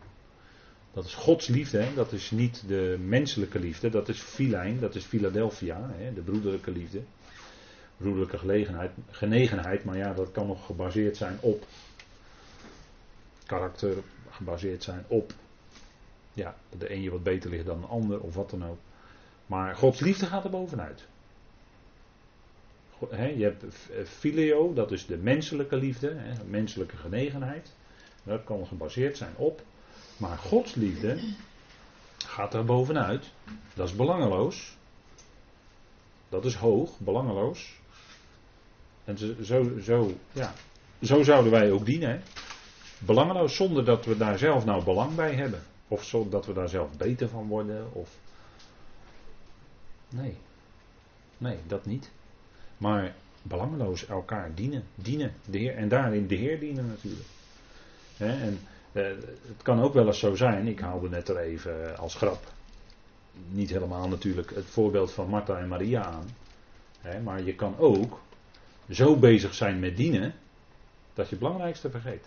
Dat 0.93 1.05
is 1.05 1.13
Gods 1.13 1.47
liefde, 1.47 1.77
hè? 1.77 1.93
dat 1.93 2.11
is 2.11 2.31
niet 2.31 2.63
de 2.67 2.97
menselijke 3.05 3.59
liefde, 3.59 3.89
dat 3.89 4.09
is 4.09 4.19
filijn, 4.19 4.79
dat 4.79 4.95
is 4.95 5.03
Philadelphia, 5.03 5.89
hè? 5.95 6.13
de 6.13 6.21
broederlijke 6.21 6.71
liefde. 6.71 7.01
Broederlijke 7.97 8.37
gelegenheid, 8.37 8.91
genegenheid, 9.09 9.83
maar 9.83 9.97
ja, 9.97 10.13
dat 10.13 10.31
kan 10.31 10.47
nog 10.47 10.65
gebaseerd 10.65 11.17
zijn 11.17 11.37
op 11.39 11.65
karakter, 13.49 13.97
gebaseerd 14.29 14.83
zijn 14.83 15.05
op 15.07 15.33
Ja, 16.33 16.55
dat 16.69 16.79
de 16.79 16.91
een 16.93 17.01
je 17.01 17.11
wat 17.11 17.23
beter 17.23 17.49
ligt 17.49 17.65
dan 17.65 17.81
de 17.81 17.87
ander 17.87 18.19
of 18.19 18.35
wat 18.35 18.49
dan 18.49 18.65
ook. 18.65 18.77
Maar 19.45 19.75
Gods 19.75 19.99
liefde 19.99 20.25
gaat 20.25 20.43
er 20.43 20.49
bovenuit. 20.49 21.07
Je 23.09 23.43
hebt 23.43 23.63
filio, 24.07 24.73
dat 24.73 24.91
is 24.91 25.05
de 25.05 25.17
menselijke 25.17 25.75
liefde, 25.75 26.07
de 26.37 26.45
menselijke 26.45 26.97
genegenheid. 26.97 27.73
Dat 28.23 28.43
kan 28.43 28.67
gebaseerd 28.67 29.17
zijn 29.17 29.33
op. 29.35 29.61
Maar 30.17 30.37
Gods 30.37 30.75
liefde 30.75 31.19
gaat 32.17 32.53
er 32.53 32.65
bovenuit. 32.65 33.31
Dat 33.73 33.87
is 33.87 33.95
belangeloos. 33.95 34.77
Dat 36.29 36.45
is 36.45 36.55
hoog, 36.55 36.99
belangeloos. 36.99 37.79
En 39.03 39.17
zo, 39.45 39.79
zo, 39.79 40.11
ja, 40.31 40.53
zo 41.01 41.23
zouden 41.23 41.51
wij 41.51 41.71
ook 41.71 41.85
dienen. 41.85 42.09
Hè? 42.09 42.19
Belangeloos 42.99 43.55
zonder 43.55 43.85
dat 43.85 44.05
we 44.05 44.17
daar 44.17 44.37
zelf 44.37 44.65
nou 44.65 44.83
belang 44.83 45.15
bij 45.15 45.33
hebben. 45.33 45.61
Of 45.87 46.03
zodat 46.03 46.45
we 46.45 46.53
daar 46.53 46.69
zelf 46.69 46.97
beter 46.97 47.29
van 47.29 47.47
worden. 47.47 47.93
Of... 47.93 48.09
Nee. 50.09 50.37
Nee, 51.37 51.57
dat 51.67 51.85
niet. 51.85 52.11
Maar 52.77 53.15
belangeloos 53.41 54.05
elkaar 54.05 54.51
dienen. 54.55 54.83
Dienen. 54.95 55.33
De 55.45 55.57
Heer, 55.57 55.75
en 55.75 55.89
daarin 55.89 56.27
de 56.27 56.35
Heer 56.35 56.59
dienen 56.59 56.87
natuurlijk. 56.87 57.27
En 58.17 58.59
eh, 58.91 59.03
het 59.47 59.61
kan 59.63 59.81
ook 59.81 59.93
wel 59.93 60.07
eens 60.07 60.19
zo 60.19 60.35
zijn. 60.35 60.67
Ik 60.67 60.79
haalde 60.79 61.09
net 61.09 61.29
er 61.29 61.37
even 61.37 61.97
als 61.97 62.15
grap. 62.15 62.51
Niet 63.49 63.69
helemaal 63.69 64.07
natuurlijk 64.07 64.55
het 64.55 64.65
voorbeeld 64.65 65.11
van 65.11 65.29
Martha 65.29 65.57
en 65.57 65.67
Maria 65.67 66.03
aan. 66.03 66.29
Maar 67.23 67.43
je 67.43 67.55
kan 67.55 67.77
ook 67.77 68.21
zo 68.89 69.15
bezig 69.15 69.53
zijn 69.53 69.79
met 69.79 69.97
dienen. 69.97 70.33
Dat 71.13 71.25
je 71.25 71.35
het 71.35 71.43
belangrijkste 71.43 71.89
vergeet. 71.89 72.25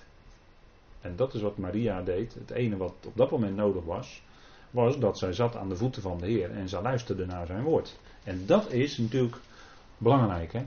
En 1.02 1.16
dat 1.16 1.34
is 1.34 1.40
wat 1.40 1.58
Maria 1.58 2.02
deed. 2.02 2.34
Het 2.34 2.50
ene 2.50 2.76
wat 2.76 2.94
op 3.06 3.16
dat 3.16 3.30
moment 3.30 3.56
nodig 3.56 3.84
was, 3.84 4.22
was 4.70 4.98
dat 4.98 5.18
zij 5.18 5.32
zat 5.32 5.56
aan 5.56 5.68
de 5.68 5.76
voeten 5.76 6.02
van 6.02 6.18
de 6.18 6.26
Heer 6.26 6.50
en 6.50 6.68
zij 6.68 6.82
luisterde 6.82 7.26
naar 7.26 7.46
zijn 7.46 7.62
woord. 7.62 7.98
En 8.24 8.46
dat 8.46 8.72
is 8.72 8.98
natuurlijk 8.98 9.36
belangrijk, 9.98 10.52
hè? 10.52 10.62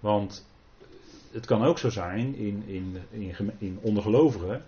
Want 0.00 0.46
het 1.30 1.46
kan 1.46 1.64
ook 1.64 1.78
zo 1.78 1.90
zijn 1.90 2.34
in, 2.34 2.62
in, 2.66 2.96
in, 3.10 3.50
in 3.58 3.78
ondergelovigen 3.82 4.64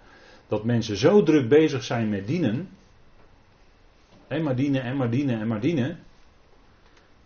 dat 0.48 0.64
mensen 0.64 0.96
zo 0.96 1.22
druk 1.22 1.48
bezig 1.48 1.82
zijn 1.82 2.08
met 2.08 2.26
dienen, 2.26 2.68
en 4.26 4.42
maar 4.42 4.56
dienen 4.56 4.82
en 4.82 4.96
maar 4.96 5.10
dienen 5.10 5.40
en 5.40 5.46
maar 5.48 5.60
dienen, 5.60 5.98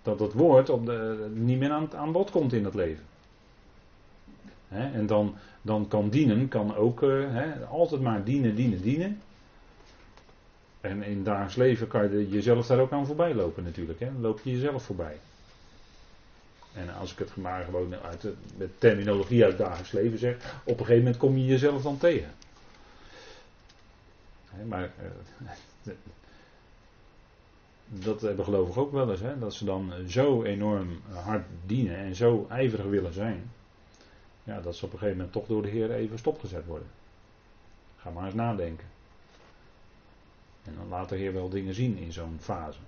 dat 0.02 0.21
het 0.21 0.33
woord 0.33 0.68
op 0.68 0.87
de, 0.87 1.28
niet 1.35 1.59
meer 1.59 1.71
aan, 1.71 1.95
aan 1.95 2.12
bod 2.12 2.30
komt 2.30 2.52
in 2.52 2.64
het 2.64 2.75
leven. 2.75 3.04
En 4.68 5.06
dan, 5.06 5.34
dan 5.62 5.88
kan 5.88 6.08
dienen, 6.08 6.48
kan 6.48 6.76
ook 6.76 7.02
eh, 7.02 7.70
altijd 7.70 8.00
maar 8.00 8.25
dienen, 8.25 8.54
dienen, 8.54 8.82
dienen. 8.82 9.20
En 10.80 11.02
in 11.02 11.25
dagelijks 11.25 11.56
leven 11.56 11.88
kan 11.88 12.10
je 12.10 12.28
jezelf 12.28 12.66
daar 12.66 12.78
ook 12.78 12.92
aan 12.92 13.06
voorbij 13.06 13.34
lopen 13.34 13.64
natuurlijk. 13.64 13.98
Dan 13.98 14.20
loop 14.20 14.40
je 14.42 14.50
jezelf 14.50 14.82
voorbij. 14.82 15.16
En 16.75 16.94
als 16.94 17.12
ik 17.12 17.18
het 17.18 17.37
maar 17.37 17.64
gewoon 17.64 17.94
uit 17.94 18.25
met 18.56 18.80
terminologie 18.80 19.44
uit 19.44 19.58
dagelijks 19.58 19.92
leven 19.92 20.18
zeg, 20.18 20.34
op 20.64 20.78
een 20.78 20.87
gegeven 20.87 21.02
moment 21.02 21.16
kom 21.16 21.37
je 21.37 21.44
jezelf 21.44 21.82
dan 21.82 21.98
tegen. 21.98 22.30
Maar 24.66 24.90
eh, 25.84 25.92
dat 28.04 28.20
hebben 28.20 28.44
gelovigen 28.44 28.82
ook 28.82 28.92
wel 28.92 29.10
eens, 29.10 29.20
dat 29.40 29.54
ze 29.54 29.64
dan 29.64 29.92
zo 30.08 30.42
enorm 30.42 31.00
hard 31.12 31.44
dienen 31.66 31.96
en 31.96 32.14
zo 32.14 32.46
ijverig 32.48 32.87
willen 32.87 33.12
zijn. 33.12 33.50
Ja, 34.48 34.60
dat 34.60 34.76
ze 34.76 34.84
op 34.84 34.92
een 34.92 34.98
gegeven 34.98 35.16
moment 35.16 35.34
toch 35.34 35.46
door 35.46 35.62
de 35.62 35.68
Heer 35.68 35.90
even 35.90 36.18
stopgezet 36.18 36.66
worden. 36.66 36.88
Ga 37.96 38.10
maar 38.10 38.24
eens 38.24 38.34
nadenken. 38.34 38.86
En 40.64 40.74
dan 40.76 40.88
laat 40.88 41.08
de 41.08 41.16
Heer 41.16 41.32
wel 41.32 41.48
dingen 41.48 41.74
zien 41.74 41.96
in 41.96 42.12
zo'n 42.12 42.38
fase. 42.40 42.78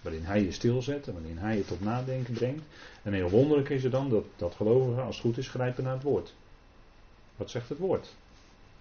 Waarin 0.00 0.24
hij 0.24 0.42
je 0.42 0.52
stilzet 0.52 1.06
en 1.06 1.12
waarin 1.12 1.38
hij 1.38 1.56
je 1.56 1.64
tot 1.64 1.80
nadenken 1.80 2.34
brengt. 2.34 2.64
En 3.02 3.12
heel 3.12 3.30
wonderlijk 3.30 3.68
is 3.68 3.82
het 3.82 3.92
dan 3.92 4.08
dat, 4.08 4.24
dat 4.36 4.54
gelovigen, 4.54 5.02
als 5.02 5.16
het 5.16 5.24
goed 5.24 5.38
is, 5.38 5.48
grijpen 5.48 5.84
naar 5.84 5.92
het 5.92 6.02
woord. 6.02 6.34
Wat 7.36 7.50
zegt 7.50 7.68
het 7.68 7.78
woord? 7.78 8.14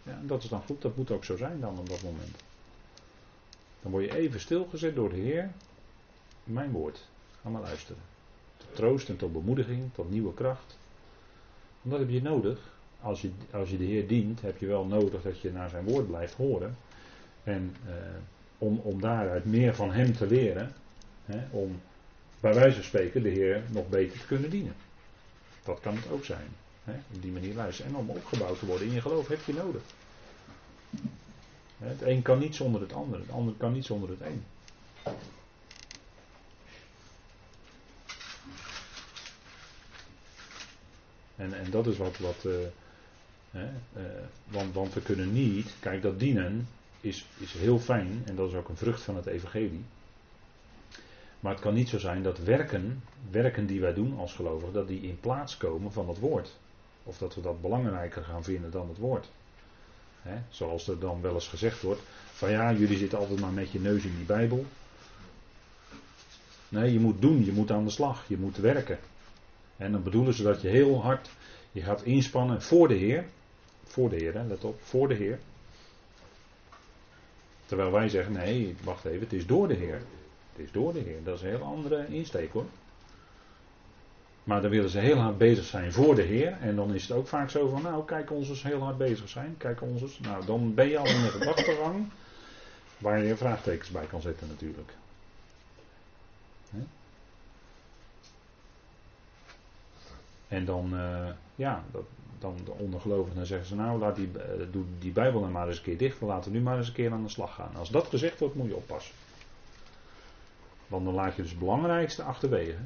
Ja, 0.04 0.20
dat 0.24 0.44
is 0.44 0.50
dan 0.50 0.62
goed, 0.62 0.82
dat 0.82 0.96
moet 0.98 1.12
ook 1.12 1.26
zo 1.26 1.38
zijn 1.38 1.60
dan 1.60 1.80
op 1.80 1.90
dat 1.90 2.02
moment. 2.02 2.36
Dan 3.82 3.92
word 3.92 4.04
je 4.04 4.16
even 4.16 4.40
stilgezet 4.40 4.96
door 4.96 5.10
de 5.10 5.16
Heer. 5.16 5.52
Mijn 6.44 6.72
woord. 6.72 7.06
Ga 7.42 7.50
maar 7.50 7.62
luisteren. 7.62 8.02
Tot 8.58 8.76
troost 8.76 9.10
en 9.10 9.18
tot 9.18 9.34
bemoediging, 9.34 9.90
tot 9.94 10.10
nieuwe 10.10 10.34
kracht. 10.34 10.77
En 11.88 11.94
dat 11.94 12.02
heb 12.02 12.10
je 12.10 12.22
nodig. 12.22 12.60
Als 13.02 13.22
je, 13.22 13.30
als 13.52 13.70
je 13.70 13.78
de 13.78 13.84
Heer 13.84 14.08
dient, 14.08 14.42
heb 14.42 14.58
je 14.58 14.66
wel 14.66 14.86
nodig 14.86 15.22
dat 15.22 15.40
je 15.40 15.52
naar 15.52 15.70
zijn 15.70 15.86
woord 15.86 16.08
blijft 16.08 16.34
horen. 16.34 16.78
En 17.44 17.76
eh, 17.86 17.94
om, 18.58 18.80
om 18.84 19.02
daaruit 19.02 19.46
meer 19.46 19.76
van 19.76 19.92
hem 19.92 20.14
te 20.14 20.28
leren. 20.28 20.72
Hè, 21.26 21.40
om 21.52 21.80
bij 22.40 22.54
wijze 22.54 22.76
van 22.76 22.84
spreken 22.84 23.24
de 23.24 23.30
Heer 23.30 23.64
nog 23.70 23.90
beter 23.90 24.20
te 24.20 24.26
kunnen 24.26 24.50
dienen. 24.50 24.76
Dat 25.64 25.80
kan 25.80 25.96
het 25.96 26.12
ook 26.12 26.26
zijn. 26.26 26.48
Hè, 26.84 26.94
op 27.14 27.22
die 27.22 27.32
manier 27.32 27.54
luisteren. 27.56 27.92
En 27.92 27.98
om 27.98 28.10
opgebouwd 28.10 28.60
te 28.60 28.66
worden 28.66 28.88
in 28.88 28.94
je 28.94 29.02
geloof 29.02 29.28
heb 29.28 29.42
je 29.46 29.54
nodig. 29.54 29.82
Het 31.78 32.02
een 32.02 32.22
kan 32.22 32.40
niet 32.40 32.56
zonder 32.56 32.82
het 32.82 32.94
ander. 32.94 33.20
Het 33.20 33.32
ander 33.32 33.54
kan 33.58 33.74
niet 33.74 33.86
zonder 33.86 34.10
het 34.10 34.22
een. 34.22 34.44
En, 41.38 41.54
en 41.54 41.72
dat 41.72 41.88
is 41.88 41.98
wat. 41.98 42.18
wat 42.18 42.46
eh, 42.46 42.52
hè, 43.52 43.66
eh, 43.94 44.04
want, 44.74 44.94
we 44.94 45.02
kunnen 45.02 45.34
niet. 45.34 45.74
Kijk, 45.80 46.02
dat 46.02 46.20
dienen 46.20 46.68
is, 47.02 47.26
is 47.38 47.54
heel 47.54 47.80
fijn. 47.80 48.22
En 48.26 48.36
dat 48.36 48.50
is 48.50 48.56
ook 48.56 48.70
een 48.70 48.78
vrucht 48.78 49.02
van 49.02 49.16
het 49.16 49.26
Evangelie. 49.26 49.86
Maar 51.40 51.52
het 51.52 51.62
kan 51.62 51.74
niet 51.74 51.90
zo 51.90 52.00
zijn 52.00 52.24
dat 52.24 52.40
werken, 52.40 53.04
werken 53.32 53.66
die 53.66 53.82
wij 53.82 53.94
doen 53.94 54.18
als 54.18 54.34
gelovigen, 54.34 54.74
dat 54.74 54.88
die 54.88 55.02
in 55.02 55.20
plaats 55.20 55.58
komen 55.58 55.92
van 55.92 56.08
het 56.10 56.20
woord. 56.20 56.56
Of 57.04 57.18
dat 57.18 57.36
we 57.36 57.42
dat 57.42 57.62
belangrijker 57.62 58.24
gaan 58.24 58.44
vinden 58.44 58.72
dan 58.72 58.88
het 58.88 58.98
woord. 58.98 59.30
Hè, 60.22 60.38
zoals 60.50 60.88
er 60.88 61.00
dan 61.00 61.22
wel 61.22 61.34
eens 61.34 61.48
gezegd 61.48 61.82
wordt: 61.82 62.02
van 62.32 62.52
ja, 62.52 62.74
jullie 62.74 62.98
zitten 62.98 63.18
altijd 63.18 63.40
maar 63.40 63.52
met 63.52 63.72
je 63.72 63.80
neus 63.80 64.04
in 64.04 64.16
die 64.16 64.26
Bijbel. 64.26 64.66
Nee, 66.70 66.94
je 66.94 67.00
moet 67.00 67.22
doen, 67.22 67.46
je 67.46 67.52
moet 67.52 67.72
aan 67.72 67.84
de 67.84 67.90
slag, 67.90 68.24
je 68.28 68.38
moet 68.38 68.58
werken. 68.58 69.00
En 69.78 69.92
dan 69.92 70.04
bedoelen 70.04 70.34
ze 70.34 70.44
dat 70.44 70.62
je 70.62 70.68
heel 70.68 71.02
hard 71.02 71.30
je 71.72 71.82
gaat 71.82 72.04
inspannen 72.04 72.62
voor 72.62 72.88
de 72.88 72.94
Heer. 72.94 73.26
Voor 73.84 74.10
de 74.10 74.16
Heer, 74.16 74.34
hè, 74.34 74.44
let 74.44 74.64
op, 74.64 74.80
voor 74.82 75.08
de 75.08 75.14
Heer. 75.14 75.40
Terwijl 77.66 77.92
wij 77.92 78.10
zeggen: 78.10 78.34
nee, 78.34 78.76
wacht 78.84 79.06
even, 79.06 79.20
het 79.20 79.34
is 79.34 79.46
door 79.46 79.68
de 79.68 79.74
Heer. 79.74 80.02
Het 80.52 80.66
is 80.66 80.72
door 80.72 80.94
de 80.94 81.00
Heer. 81.00 81.24
Dat 81.24 81.36
is 81.36 81.42
een 81.42 81.50
heel 81.50 81.64
andere 81.64 82.06
insteek 82.08 82.52
hoor. 82.52 82.66
Maar 84.44 84.62
dan 84.62 84.72
willen 84.72 84.90
ze 84.90 85.00
heel 85.00 85.18
hard 85.18 85.38
bezig 85.38 85.66
zijn 85.66 85.94
voor 85.94 86.16
de 86.16 86.22
Heer. 86.22 86.58
En 86.62 86.76
dan 86.76 86.94
is 86.94 87.02
het 87.02 87.12
ook 87.12 87.28
vaak 87.28 87.50
zo 87.50 87.68
van, 87.68 87.82
nou, 87.82 88.06
kijk 88.06 88.32
ons 88.32 88.50
eens 88.50 88.64
heel 88.64 88.82
hard 88.82 88.98
bezig 88.98 89.30
zijn. 89.30 89.56
Kijk 89.58 89.82
ons 89.82 90.02
eens. 90.02 90.20
Nou, 90.20 90.46
dan 90.46 90.74
ben 90.74 90.88
je 90.88 90.98
al 90.98 91.06
in 91.06 91.16
een 91.16 91.30
gedachtegang 91.30 92.10
waar 92.98 93.24
je 93.24 93.36
vraagtekens 93.36 93.90
bij 93.90 94.06
kan 94.06 94.22
zetten 94.22 94.48
natuurlijk. 94.48 94.92
En 100.48 100.66
dan, 100.66 100.98
eh, 100.98 101.30
ja, 101.56 101.84
dan 102.40 102.58
de 102.66 102.72
ondergelovigen 102.72 103.46
zeggen 103.46 103.68
ze, 103.68 103.76
nou, 103.76 104.00
laat 104.00 104.16
die, 104.16 104.32
eh, 104.40 104.66
doe 104.72 104.84
die 105.00 105.12
Bijbel 105.12 105.42
dan 105.42 105.52
maar 105.52 105.68
eens 105.68 105.78
een 105.78 105.84
keer 105.84 105.98
dicht. 105.98 106.20
We 106.20 106.26
laten 106.26 106.52
nu 106.52 106.62
maar 106.62 106.78
eens 106.78 106.88
een 106.88 106.94
keer 106.94 107.12
aan 107.12 107.24
de 107.24 107.30
slag 107.30 107.54
gaan. 107.54 107.76
Als 107.76 107.90
dat 107.90 108.08
gezegd 108.08 108.40
wordt, 108.40 108.56
moet 108.56 108.68
je 108.68 108.76
oppassen. 108.76 109.16
Want 110.88 111.06
dan 111.06 111.14
laat 111.14 111.36
je 111.36 111.42
dus 111.42 111.52
het 111.52 111.60
belangrijkste 111.60 112.24
achterwege. 112.24 112.78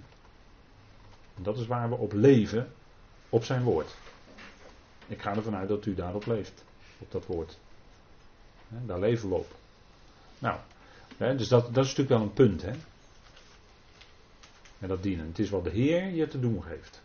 En 1.35 1.43
dat 1.43 1.57
is 1.57 1.67
waar 1.67 1.89
we 1.89 1.95
op 1.95 2.13
leven, 2.13 2.71
op 3.29 3.43
zijn 3.43 3.63
woord. 3.63 3.95
Ik 5.07 5.21
ga 5.21 5.35
ervan 5.35 5.55
uit 5.55 5.67
dat 5.67 5.85
u 5.85 5.95
daarop 5.95 6.25
leeft, 6.25 6.63
op 6.97 7.11
dat 7.11 7.25
woord. 7.25 7.57
Daar 8.67 8.99
leven 8.99 9.29
we 9.29 9.35
op. 9.35 9.55
Nou, 10.39 10.57
dus 11.17 11.47
dat, 11.47 11.73
dat 11.73 11.85
is 11.85 11.95
natuurlijk 11.95 12.09
wel 12.09 12.21
een 12.21 12.33
punt. 12.33 12.61
Hè? 12.61 12.71
En 14.79 14.87
dat 14.87 15.03
dienen. 15.03 15.27
Het 15.27 15.39
is 15.39 15.49
wat 15.49 15.63
de 15.63 15.69
Heer 15.69 16.09
je 16.09 16.27
te 16.27 16.39
doen 16.39 16.63
geeft. 16.63 17.00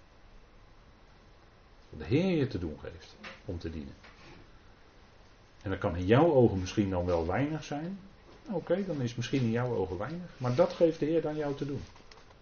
De 1.99 2.05
Heer 2.05 2.37
je 2.37 2.47
te 2.47 2.59
doen 2.59 2.77
geeft 2.81 3.17
om 3.45 3.59
te 3.59 3.71
dienen. 3.71 3.95
En 5.63 5.71
dat 5.71 5.79
kan 5.79 5.97
in 5.97 6.07
jouw 6.07 6.33
ogen 6.33 6.61
misschien 6.61 6.91
dan 6.91 7.05
wel 7.05 7.27
weinig 7.27 7.65
zijn. 7.65 7.99
Oké, 8.51 8.85
dan 8.87 9.01
is 9.01 9.15
misschien 9.15 9.43
in 9.43 9.51
jouw 9.51 9.75
ogen 9.75 9.99
weinig. 9.99 10.29
Maar 10.37 10.55
dat 10.55 10.73
geeft 10.73 10.99
de 10.99 11.07
Heer 11.07 11.23
dan 11.23 11.37
jou 11.37 11.55
te 11.55 11.67
doen. 11.67 11.83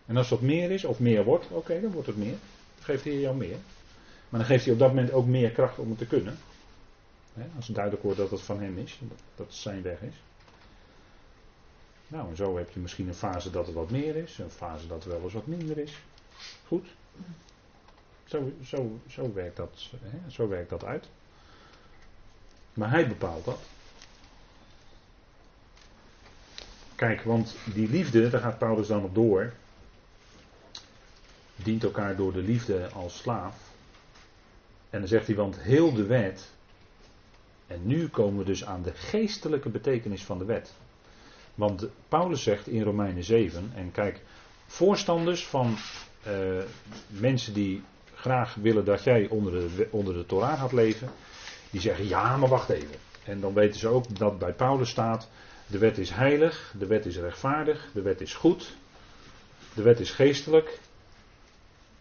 En 0.07 0.17
als 0.17 0.29
dat 0.29 0.41
meer 0.41 0.71
is, 0.71 0.85
of 0.85 1.01
meer 1.01 1.25
wordt, 1.25 1.47
oké, 1.51 1.81
dan 1.81 1.93
wordt 1.93 2.07
het 2.07 2.17
meer. 2.17 2.37
Dan 2.75 2.85
geeft 2.85 3.05
de 3.05 3.11
Heer 3.11 3.21
jou 3.21 3.37
meer. 3.37 3.57
Maar 4.29 4.41
dan 4.41 4.49
geeft 4.49 4.65
hij 4.65 4.73
op 4.73 4.79
dat 4.79 4.89
moment 4.89 5.13
ook 5.13 5.27
meer 5.27 5.51
kracht 5.51 5.79
om 5.79 5.89
het 5.89 5.99
te 5.99 6.07
kunnen. 6.07 6.39
als 7.57 7.67
het 7.67 7.75
duidelijk 7.75 8.05
wordt 8.05 8.19
dat 8.19 8.31
het 8.31 8.41
van 8.41 8.61
hem 8.61 8.79
is, 8.79 8.99
dat 9.37 9.47
het 9.47 9.57
zijn 9.57 9.83
weg 9.83 10.01
is. 10.01 10.15
Nou, 12.09 12.29
en 12.29 12.37
zo 12.37 12.57
heb 12.57 12.71
je 12.71 12.81
misschien 12.81 13.09
een 13.09 13.15
fase 13.15 13.51
dat 13.51 13.67
het 13.67 13.75
wat 13.75 13.91
meer 13.91 14.17
is, 14.17 14.39
een 14.39 14.51
fase 14.51 14.87
dat 14.87 15.05
het 15.05 15.13
wel 15.13 15.23
eens 15.23 15.33
wat 15.33 15.47
minder 15.47 15.79
is. 15.79 15.93
Goed. 16.67 16.87
Zo, 18.25 18.53
zo, 18.65 18.99
zo, 19.09 19.33
werkt, 19.33 19.57
dat, 19.57 19.91
hè, 20.03 20.31
zo 20.31 20.49
werkt 20.49 20.71
dat 20.71 20.85
uit. 20.85 21.09
Maar 22.75 22.91
hij 22.91 23.09
bepaalt 23.09 23.45
dat. 23.45 23.59
Kijk, 26.95 27.23
want 27.23 27.57
die 27.75 27.89
liefde, 27.89 28.31
daar 28.31 28.41
gaat 28.41 28.59
Paulus 28.59 28.87
dan 28.87 29.05
op 29.05 29.15
door. 29.15 29.53
Dient 31.57 31.85
elkaar 31.85 32.17
door 32.17 32.33
de 32.33 32.43
liefde 32.43 32.89
als 32.89 33.17
slaaf. 33.17 33.57
En 34.91 34.99
dan 34.99 35.09
zegt 35.09 35.27
hij, 35.27 35.37
want 35.37 35.59
heel 35.59 35.93
de 35.93 36.07
wet. 36.07 36.53
En 37.67 37.87
nu 37.87 38.09
komen 38.09 38.39
we 38.39 38.45
dus 38.45 38.65
aan 38.65 38.83
de 38.83 38.93
geestelijke 38.93 39.69
betekenis 39.69 40.25
van 40.25 40.39
de 40.39 40.45
wet. 40.45 40.75
Want 41.55 41.87
Paulus 42.09 42.43
zegt 42.43 42.67
in 42.67 42.83
Romeinen 42.83 43.25
7, 43.25 43.73
en 43.75 43.93
kijk, 43.93 44.21
voorstanders 44.67 45.47
van 45.47 45.77
eh, 46.23 46.63
mensen 47.09 47.55
die 47.55 47.83
graag 48.25 48.55
willen 48.55 48.85
dat 48.85 49.05
jij 49.05 49.29
onder 49.29 49.53
de, 49.53 49.89
onder 49.91 50.15
de 50.15 50.27
Torah 50.27 50.59
gaat 50.59 50.73
leven, 50.73 51.11
die 51.71 51.81
zeggen 51.81 52.09
ja, 52.09 52.37
maar 52.37 52.49
wacht 52.49 52.69
even. 52.69 52.97
En 53.25 53.41
dan 53.41 53.55
weten 53.55 53.81
ze 53.81 53.89
ook 53.89 54.19
dat 54.19 54.39
bij 54.39 54.53
Paulus 54.53 54.91
staat, 54.91 55.29
de 55.67 55.79
wet 55.79 55.99
is 55.99 56.11
heilig, 56.11 56.75
de 56.79 56.87
wet 56.87 57.07
is 57.07 57.17
rechtvaardig, 57.17 57.91
de 57.93 58.03
wet 58.03 58.21
is 58.21 58.35
goed, 58.35 58.77
de 59.75 59.83
wet 59.83 60.01
is 60.01 60.11
geestelijk. 60.11 60.81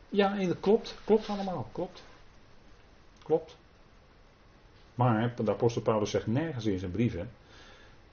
Ja, 0.09 0.37
en 0.37 0.47
dat 0.47 0.59
klopt, 0.59 0.95
klopt 1.03 1.29
allemaal, 1.29 1.69
klopt. 1.71 2.03
Klopt. 3.23 3.55
Maar 4.95 5.33
de 5.35 5.51
apostel 5.51 5.81
Paulus 5.81 6.09
zegt 6.09 6.27
nergens 6.27 6.65
in 6.65 6.79
zijn 6.79 6.91
brieven 6.91 7.31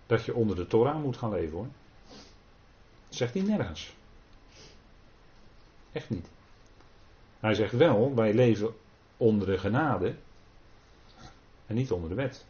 dat 0.07 0.25
je 0.25 0.35
onder 0.35 0.57
de 0.57 0.67
Torah 0.67 1.03
moet 1.03 1.17
gaan 1.17 1.31
leven 1.31 1.53
hoor. 1.57 1.69
Dat 3.09 3.19
zegt 3.19 3.35
hij 3.35 3.43
nergens. 3.43 3.95
Echt 5.93 6.11
niet. 6.11 6.27
Hij 7.41 7.55
zegt 7.55 7.73
wel, 7.73 8.15
wij 8.15 8.35
leven 8.35 8.75
onder 9.17 9.47
de 9.47 9.59
genade 9.59 10.15
en 11.67 11.75
niet 11.75 11.91
onder 11.91 12.09
de 12.09 12.15
wet. 12.15 12.47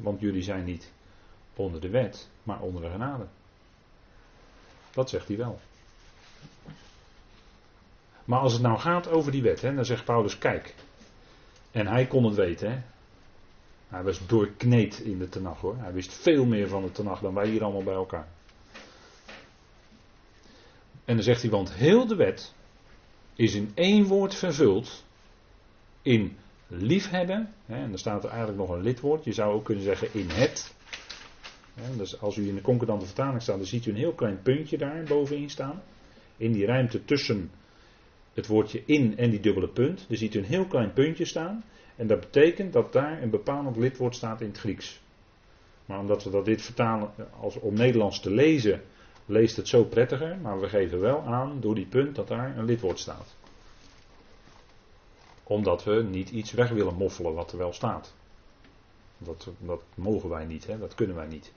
Want 0.00 0.20
jullie 0.20 0.42
zijn 0.42 0.64
niet 0.64 0.92
onder 1.56 1.80
de 1.80 1.90
wet, 1.90 2.28
maar 2.42 2.60
onder 2.60 2.82
de 2.82 2.90
genade. 2.90 3.26
Dat 4.90 5.10
zegt 5.10 5.28
hij 5.28 5.36
wel. 5.36 5.60
Maar 8.24 8.38
als 8.40 8.52
het 8.52 8.62
nou 8.62 8.78
gaat 8.78 9.08
over 9.08 9.32
die 9.32 9.42
wet, 9.42 9.60
hè, 9.60 9.74
dan 9.74 9.84
zegt 9.84 10.04
Paulus: 10.04 10.38
kijk. 10.38 10.74
En 11.70 11.86
hij 11.86 12.06
kon 12.06 12.24
het 12.24 12.34
weten. 12.34 12.70
Hè. 12.70 12.78
Hij 13.88 14.02
was 14.02 14.26
doorkneed 14.26 14.98
in 14.98 15.18
de 15.18 15.28
Tenach 15.28 15.60
hoor. 15.60 15.76
Hij 15.76 15.92
wist 15.92 16.12
veel 16.12 16.44
meer 16.44 16.68
van 16.68 16.82
de 16.82 16.92
Tenach 16.92 17.20
dan 17.20 17.34
wij 17.34 17.48
hier 17.48 17.62
allemaal 17.62 17.82
bij 17.82 17.94
elkaar. 17.94 18.28
En 21.04 21.14
dan 21.14 21.22
zegt 21.22 21.42
hij: 21.42 21.50
want 21.50 21.72
heel 21.72 22.06
de 22.06 22.16
wet 22.16 22.54
is 23.38 23.54
in 23.54 23.70
één 23.74 24.04
woord 24.04 24.34
vervuld. 24.34 25.04
In 26.02 26.36
liefhebben. 26.66 27.52
Hè, 27.66 27.76
en 27.82 27.88
dan 27.88 27.98
staat 27.98 28.24
er 28.24 28.30
eigenlijk 28.30 28.58
nog 28.58 28.70
een 28.70 28.82
lidwoord. 28.82 29.24
Je 29.24 29.32
zou 29.32 29.54
ook 29.54 29.64
kunnen 29.64 29.84
zeggen 29.84 30.08
in 30.12 30.28
het. 30.28 30.74
dus 31.96 32.20
als 32.20 32.36
u 32.36 32.48
in 32.48 32.54
de 32.54 32.60
concordante 32.60 33.06
vertaling 33.06 33.42
staat, 33.42 33.56
dan 33.56 33.66
ziet 33.66 33.86
u 33.86 33.90
een 33.90 33.96
heel 33.96 34.12
klein 34.12 34.42
puntje 34.42 34.78
daar 34.78 35.02
bovenin 35.02 35.50
staan. 35.50 35.82
In 36.36 36.52
die 36.52 36.66
ruimte 36.66 37.04
tussen 37.04 37.50
het 38.34 38.46
woordje 38.46 38.82
in 38.84 39.16
en 39.16 39.30
die 39.30 39.40
dubbele 39.40 39.68
punt. 39.68 40.04
Dan 40.08 40.16
ziet 40.16 40.34
u 40.34 40.38
een 40.38 40.44
heel 40.44 40.66
klein 40.66 40.92
puntje 40.92 41.24
staan. 41.24 41.64
En 41.96 42.06
dat 42.06 42.20
betekent 42.20 42.72
dat 42.72 42.92
daar 42.92 43.22
een 43.22 43.30
bepalend 43.30 43.76
lidwoord 43.76 44.14
staat 44.14 44.40
in 44.40 44.48
het 44.48 44.58
Grieks. 44.58 45.00
Maar 45.86 45.98
omdat 45.98 46.24
we 46.24 46.30
dat 46.30 46.44
dit 46.44 46.62
vertalen 46.62 47.10
als 47.40 47.58
om 47.58 47.74
Nederlands 47.74 48.20
te 48.20 48.30
lezen, 48.30 48.82
leest 49.28 49.56
het 49.56 49.68
zo 49.68 49.84
prettiger. 49.84 50.38
Maar 50.42 50.60
we 50.60 50.68
geven 50.68 51.00
wel 51.00 51.20
aan 51.20 51.60
door 51.60 51.74
die 51.74 51.86
punt 51.86 52.14
dat 52.14 52.28
daar 52.28 52.58
een 52.58 52.64
lidwoord 52.64 52.98
staat 52.98 53.36
omdat 55.48 55.84
we 55.84 56.02
niet 56.02 56.30
iets 56.30 56.52
weg 56.52 56.70
willen 56.70 56.94
moffelen 56.94 57.34
wat 57.34 57.52
er 57.52 57.58
wel 57.58 57.72
staat. 57.72 58.14
Dat, 59.18 59.48
dat 59.58 59.82
mogen 59.94 60.28
wij 60.28 60.44
niet, 60.44 60.66
hè? 60.66 60.78
dat 60.78 60.94
kunnen 60.94 61.16
wij 61.16 61.26
niet. 61.26 61.52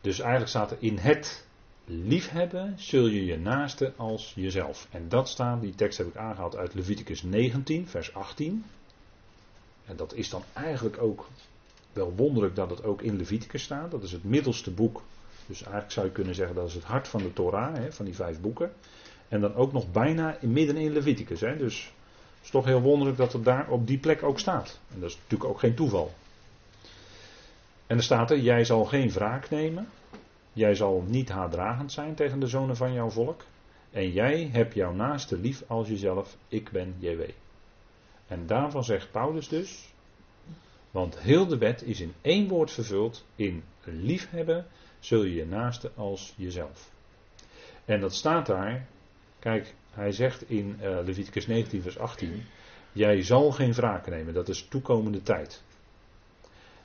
Dus 0.00 0.18
eigenlijk 0.18 0.50
staat 0.50 0.70
er 0.70 0.76
in 0.80 0.96
het 0.98 1.46
liefhebben 1.84 2.74
zul 2.76 3.06
je 3.06 3.24
je 3.24 3.38
naaste 3.38 3.92
als 3.96 4.32
jezelf. 4.36 4.88
En 4.90 5.08
dat 5.08 5.28
staat, 5.28 5.60
die 5.60 5.74
tekst 5.74 5.98
heb 5.98 6.06
ik 6.06 6.16
aangehaald 6.16 6.56
uit 6.56 6.74
Leviticus 6.74 7.22
19, 7.22 7.88
vers 7.88 8.14
18. 8.14 8.64
En 9.86 9.96
dat 9.96 10.14
is 10.14 10.30
dan 10.30 10.42
eigenlijk 10.52 11.02
ook 11.02 11.28
wel 11.92 12.12
wonderlijk 12.14 12.54
dat 12.54 12.70
het 12.70 12.84
ook 12.84 13.02
in 13.02 13.16
Leviticus 13.16 13.62
staat. 13.62 13.90
Dat 13.90 14.02
is 14.02 14.12
het 14.12 14.24
middelste 14.24 14.70
boek. 14.70 15.02
Dus 15.46 15.62
eigenlijk 15.62 15.92
zou 15.92 16.06
je 16.06 16.12
kunnen 16.12 16.34
zeggen 16.34 16.54
dat 16.54 16.68
is 16.68 16.74
het 16.74 16.84
hart 16.84 17.08
van 17.08 17.22
de 17.22 17.32
Torah, 17.32 17.74
hè, 17.74 17.92
van 17.92 18.04
die 18.04 18.14
vijf 18.14 18.40
boeken. 18.40 18.72
En 19.28 19.40
dan 19.40 19.54
ook 19.54 19.72
nog 19.72 19.92
bijna 19.92 20.36
midden 20.40 20.76
in 20.76 20.92
Leviticus. 20.92 21.40
Hè. 21.40 21.56
Dus 21.56 21.92
is 22.42 22.50
toch 22.50 22.64
heel 22.64 22.80
wonderlijk 22.80 23.18
dat 23.18 23.32
het 23.32 23.44
daar 23.44 23.68
op 23.68 23.86
die 23.86 23.98
plek 23.98 24.22
ook 24.22 24.38
staat. 24.38 24.80
En 24.94 25.00
dat 25.00 25.10
is 25.10 25.16
natuurlijk 25.16 25.50
ook 25.50 25.58
geen 25.58 25.74
toeval. 25.74 26.14
En 27.86 27.96
er 27.96 28.02
staat 28.02 28.30
er: 28.30 28.38
Jij 28.38 28.64
zal 28.64 28.84
geen 28.84 29.10
wraak 29.10 29.50
nemen. 29.50 29.88
Jij 30.52 30.74
zal 30.74 31.04
niet 31.06 31.28
haatdragend 31.28 31.92
zijn 31.92 32.14
tegen 32.14 32.40
de 32.40 32.46
zonen 32.46 32.76
van 32.76 32.92
jouw 32.92 33.10
volk. 33.10 33.44
En 33.90 34.12
jij 34.12 34.48
hebt 34.52 34.74
jouw 34.74 34.92
naaste 34.92 35.38
lief 35.38 35.62
als 35.66 35.88
jezelf. 35.88 36.36
Ik 36.48 36.70
ben 36.70 36.94
JW. 36.98 37.20
En 38.26 38.46
daarvan 38.46 38.84
zegt 38.84 39.10
Paulus 39.10 39.48
dus. 39.48 39.92
Want 40.90 41.18
heel 41.18 41.46
de 41.46 41.58
wet 41.58 41.82
is 41.82 42.00
in 42.00 42.14
één 42.20 42.48
woord 42.48 42.70
vervuld. 42.70 43.24
In 43.36 43.62
liefhebben 43.84 44.66
zul 45.06 45.24
je 45.24 45.34
je 45.34 45.46
naaste 45.46 45.90
als 45.94 46.34
jezelf. 46.36 46.90
En 47.84 48.00
dat 48.00 48.14
staat 48.14 48.46
daar. 48.46 48.86
Kijk, 49.38 49.74
hij 49.90 50.12
zegt 50.12 50.50
in 50.50 50.76
uh, 50.80 50.98
Leviticus 51.04 51.46
19, 51.46 51.82
vers 51.82 51.98
18: 51.98 52.42
Jij 52.92 53.22
zal 53.22 53.50
geen 53.52 53.72
wraak 53.72 54.06
nemen, 54.06 54.34
dat 54.34 54.48
is 54.48 54.66
toekomende 54.68 55.22
tijd. 55.22 55.62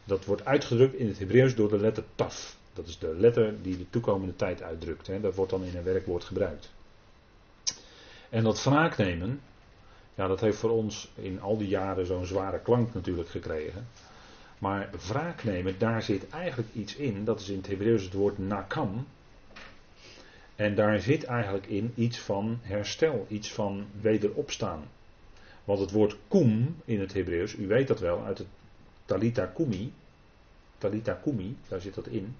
Dat 0.03 0.25
wordt 0.25 0.45
uitgedrukt 0.45 0.95
in 0.95 1.07
het 1.07 1.19
Hebreeuws 1.19 1.55
door 1.55 1.69
de 1.69 1.77
letter 1.77 2.03
taf. 2.15 2.57
Dat 2.73 2.87
is 2.87 2.97
de 2.97 3.15
letter 3.15 3.61
die 3.61 3.77
de 3.77 3.89
toekomende 3.89 4.35
tijd 4.35 4.61
uitdrukt. 4.61 5.07
Hè. 5.07 5.19
Dat 5.19 5.35
wordt 5.35 5.51
dan 5.51 5.63
in 5.63 5.77
een 5.77 5.83
werkwoord 5.83 6.23
gebruikt. 6.23 6.71
En 8.29 8.43
dat 8.43 8.63
wraak 8.63 8.97
nemen, 8.97 9.41
ja, 10.15 10.27
dat 10.27 10.39
heeft 10.39 10.57
voor 10.57 10.69
ons 10.69 11.11
in 11.15 11.41
al 11.41 11.57
die 11.57 11.67
jaren 11.67 12.05
zo'n 12.05 12.25
zware 12.25 12.59
klank 12.59 12.93
natuurlijk 12.93 13.29
gekregen. 13.29 13.87
Maar 14.61 14.89
wraak 15.07 15.43
nemen, 15.43 15.75
daar 15.77 16.03
zit 16.03 16.29
eigenlijk 16.29 16.73
iets 16.73 16.95
in. 16.95 17.25
Dat 17.25 17.39
is 17.39 17.49
in 17.49 17.57
het 17.57 17.67
Hebreeuws 17.67 18.03
het 18.03 18.13
woord 18.13 18.37
nakam. 18.37 19.07
En 20.55 20.75
daar 20.75 20.99
zit 20.99 21.23
eigenlijk 21.23 21.65
in 21.65 21.93
iets 21.95 22.19
van 22.19 22.59
herstel, 22.61 23.25
iets 23.29 23.51
van 23.51 23.85
wederopstaan. 24.01 24.83
Want 25.63 25.79
het 25.79 25.91
woord 25.91 26.17
kum 26.27 26.75
in 26.85 26.99
het 26.99 27.13
Hebreeuws, 27.13 27.55
u 27.55 27.67
weet 27.67 27.87
dat 27.87 27.99
wel 27.99 28.23
uit 28.23 28.37
het 28.37 28.47
Talita 29.05 29.45
Kumi, 29.45 29.93
Talita 30.77 31.13
Kumi, 31.13 31.57
daar 31.67 31.81
zit 31.81 31.95
dat 31.95 32.07
in. 32.07 32.35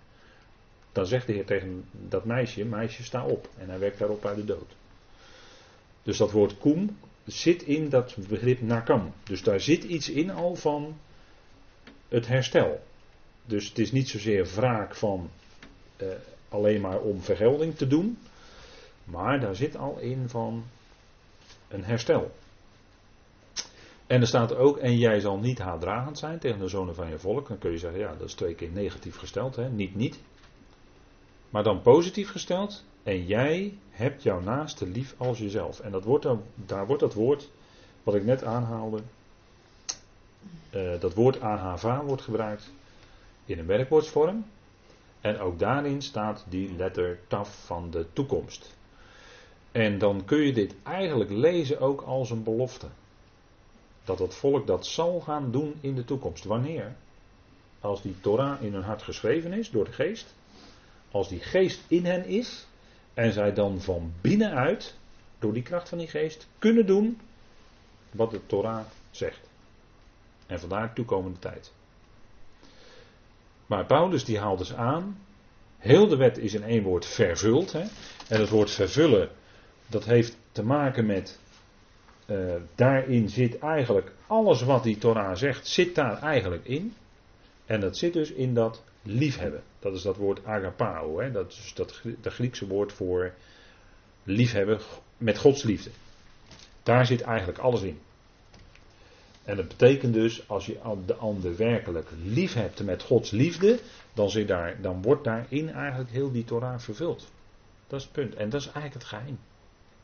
Dan 0.92 1.06
zegt 1.06 1.28
de 1.28 1.34
Heer 1.34 1.46
tegen 1.46 1.86
dat 1.92 2.26
meisje, 2.26 2.66
meisje 2.66 3.04
sta 3.04 3.26
op. 3.26 3.50
En 3.58 3.70
hij 3.70 3.80
werkt 3.80 4.00
daarop 4.00 4.26
uit 4.26 4.38
de 4.38 4.46
dood. 4.46 4.76
Dus 6.04 6.18
dat 6.18 6.32
woord 6.32 6.58
kum 6.58 6.98
zit 7.26 7.64
in 7.64 7.90
dat 7.90 8.16
begrip 8.30 8.62
nakam. 8.62 9.14
Dus 9.24 9.44
daar 9.44 9.60
zit 9.60 9.84
iets 9.84 10.10
in 10.10 10.30
al 10.30 10.56
van 10.56 10.98
het 12.12 12.28
herstel. 12.28 12.84
Dus 13.46 13.68
het 13.68 13.80
is 13.80 13.92
niet 13.92 14.10
zozeer 14.10 14.46
wraak 14.46 14.96
van 14.96 15.30
eh, 15.98 16.08
alleen 16.50 16.82
maar 16.82 17.00
om 17.00 17.22
vergelding 17.22 17.76
te 17.76 17.88
doen. 17.88 18.18
Maar 19.04 19.40
daar 19.40 19.56
zit 19.56 19.78
al 19.78 19.98
in 20.00 20.30
van 20.30 20.64
een 21.68 21.84
herstel. 21.84 22.32
En 24.08 24.22
er 24.22 24.28
staat 24.28 24.56
ook, 24.56 24.78
en 24.78 24.98
jij 24.98 25.20
zal 25.20 25.38
niet 25.38 25.60
haatdragend 25.60 26.18
zijn 26.18 26.40
tegen 26.40 26.60
de 26.60 26.68
zonen 26.68 26.96
van 26.96 27.10
je 27.10 27.20
volk. 27.20 27.48
Dan 27.48 27.58
kun 27.58 27.72
je 27.72 27.78
zeggen, 27.78 28.00
ja, 28.00 28.16
dat 28.16 28.28
is 28.28 28.34
twee 28.34 28.56
keer 28.56 28.72
negatief 28.72 29.18
gesteld, 29.18 29.56
hè? 29.56 29.70
niet 29.70 29.96
niet. 29.96 30.20
Maar 31.50 31.64
dan 31.64 31.82
positief 31.82 32.32
gesteld, 32.32 32.84
en 33.04 33.26
jij 33.26 33.78
hebt 33.90 34.24
jouw 34.24 34.40
naaste 34.40 34.88
lief 34.88 35.16
als 35.18 35.38
jezelf. 35.40 35.80
En 35.80 35.92
dat 35.92 36.04
wordt 36.04 36.24
dan, 36.24 36.44
daar 36.56 36.88
wordt 36.88 37.02
dat 37.02 37.14
woord, 37.14 37.50
wat 38.04 38.16
ik 38.16 38.24
net 38.24 38.44
aanhaalde, 38.44 39.02
uh, 40.72 41.00
dat 41.00 41.14
woord 41.14 41.42
ahava 41.42 42.04
wordt 42.04 42.22
gebruikt 42.22 42.72
in 43.46 43.60
een 43.60 43.66
werkwoordsvorm. 43.66 44.46
En 45.22 45.40
ook 45.40 45.60
daarin 45.60 46.02
staat 46.02 46.46
die 46.50 46.76
letter 46.76 47.20
taf 47.28 47.66
van 47.66 47.92
de 47.92 48.06
toekomst. 48.14 48.76
En 49.72 49.98
dan 49.98 50.26
kun 50.26 50.38
je 50.38 50.54
dit 50.54 50.76
eigenlijk 50.84 51.30
lezen 51.30 51.80
ook 51.80 52.02
als 52.02 52.30
een 52.30 52.44
belofte. 52.44 52.88
Dat 54.04 54.20
het 54.20 54.36
volk 54.36 54.68
dat 54.68 54.86
zal 54.86 55.20
gaan 55.20 55.52
doen 55.52 55.76
in 55.82 55.96
de 55.96 56.06
toekomst. 56.06 56.44
Wanneer? 56.44 56.96
Als 57.80 58.02
die 58.02 58.20
Torah 58.22 58.62
in 58.62 58.74
hun 58.74 58.84
hart 58.84 59.02
geschreven 59.02 59.54
is 59.54 59.70
door 59.70 59.86
de 59.86 59.92
geest. 59.92 60.34
Als 61.12 61.30
die 61.30 61.40
geest 61.40 61.82
in 61.88 62.06
hen 62.06 62.26
is. 62.26 62.68
En 63.14 63.34
zij 63.34 63.54
dan 63.54 63.82
van 63.82 64.14
binnenuit, 64.22 64.96
door 65.40 65.54
die 65.54 65.64
kracht 65.64 65.90
van 65.90 65.98
die 65.98 66.08
geest, 66.08 66.48
kunnen 66.60 66.86
doen 66.86 67.20
wat 68.12 68.32
de 68.32 68.46
Torah 68.46 68.86
zegt. 69.12 69.51
En 70.52 70.60
vandaar 70.60 70.94
toekomende 70.94 71.40
tijd. 71.40 71.72
Maar 73.66 73.86
Paulus 73.86 74.26
die 74.26 74.40
haalt 74.40 74.58
dus 74.58 74.74
aan, 74.74 75.18
heel 75.78 76.08
de 76.08 76.16
wet 76.16 76.38
is 76.38 76.54
in 76.54 76.64
één 76.64 76.84
woord 76.84 77.06
vervuld. 77.06 77.72
Hè? 77.72 77.84
En 78.28 78.40
het 78.40 78.50
woord 78.50 78.72
vervullen, 78.72 79.30
dat 79.88 80.06
heeft 80.06 80.38
te 80.52 80.64
maken 80.64 81.06
met, 81.06 81.40
uh, 82.26 82.54
daarin 82.76 83.30
zit 83.30 83.60
eigenlijk 83.60 84.12
alles 84.28 84.62
wat 84.62 84.84
die 84.84 84.98
Torah 84.98 85.36
zegt, 85.36 85.68
zit 85.68 85.96
daar 85.96 86.22
eigenlijk 86.22 86.66
in. 86.66 86.94
En 87.66 87.80
dat 87.80 87.98
zit 87.98 88.14
dus 88.14 88.32
in 88.32 88.54
dat 88.54 88.84
liefhebben. 89.02 89.64
Dat 89.80 89.94
is 89.94 90.02
dat 90.02 90.18
woord 90.18 90.46
agapao. 90.46 91.20
Hè? 91.20 91.32
Dat 91.32 91.52
is 91.52 91.72
dat 91.76 91.92
Grie- 91.92 92.18
dat 92.22 92.34
Griekse 92.34 92.68
woord 92.68 92.94
voor 92.94 93.34
liefhebben 94.24 94.80
met 95.18 95.38
Gods 95.38 95.64
liefde. 95.64 95.90
Daar 96.84 97.06
zit 97.06 97.22
eigenlijk 97.22 97.58
alles 97.58 97.82
in. 97.82 98.00
En 99.44 99.56
dat 99.56 99.68
betekent 99.68 100.14
dus, 100.14 100.50
als 100.50 100.66
je 100.66 100.80
de 101.06 101.16
ander 101.16 101.58
werkelijk 101.58 102.10
lief 102.24 102.54
hebt 102.54 102.84
met 102.84 103.04
Gods 103.04 103.32
liefde, 103.32 103.80
dan, 104.14 104.30
zit 104.30 104.48
daar, 104.48 104.82
dan 104.82 105.02
wordt 105.02 105.24
daarin 105.24 105.70
eigenlijk 105.70 106.10
heel 106.10 106.32
die 106.32 106.44
Torah 106.44 106.80
vervuld. 106.80 107.28
Dat 107.88 108.00
is 108.00 108.06
het 108.06 108.14
punt. 108.14 108.36
En 108.36 108.50
dat 108.50 108.60
is 108.60 108.66
eigenlijk 108.66 108.94
het 108.94 109.04
geheim. 109.04 109.40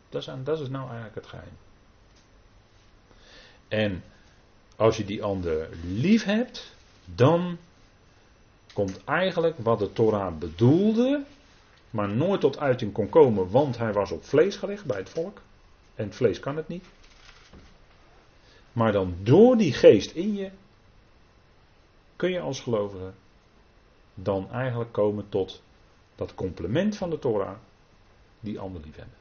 Dat 0.10 0.22
is, 0.22 0.30
dat 0.44 0.60
is 0.60 0.70
nou 0.70 0.86
eigenlijk 0.86 1.16
het 1.16 1.28
geheim. 1.28 1.58
En 3.68 4.04
als 4.76 4.98
je 4.98 5.06
die 5.06 5.24
ander 5.24 5.70
lief 5.84 6.24
hebt, 6.24 6.74
dan 7.06 7.58
komt 8.74 9.04
eigenlijk 9.04 9.56
wat 9.58 9.80
de 9.80 9.94
Torah 9.94 10.38
bedoelde, 10.38 11.24
maar 11.90 12.10
nooit 12.10 12.42
tot 12.42 12.60
uiting 12.60 12.94
kon 12.94 13.10
komen, 13.10 13.50
want 13.50 13.78
hij 13.78 13.94
was 13.94 14.12
op 14.12 14.26
vlees 14.26 14.56
gelegd 14.56 14.86
bij 14.86 14.98
het 14.98 15.10
volk. 15.10 15.42
En 15.96 16.06
het 16.06 16.16
vlees 16.16 16.40
kan 16.40 16.58
het 16.58 16.68
niet. 16.68 16.86
Maar 18.78 18.92
dan 18.92 19.16
door 19.24 19.58
die 19.58 19.74
geest 19.74 20.12
in 20.12 20.36
je 20.36 20.52
kun 22.16 22.32
je 22.32 22.40
als 22.40 22.60
gelovige 22.60 23.12
dan 24.14 24.52
eigenlijk 24.52 24.92
komen 24.92 25.30
tot 25.30 25.62
dat 26.16 26.36
complement 26.36 26.98
van 26.98 27.10
de 27.10 27.20
Torah 27.20 27.56
die 28.40 28.60
ander 28.60 28.82
lief 28.82 28.96
hebben. 28.96 29.16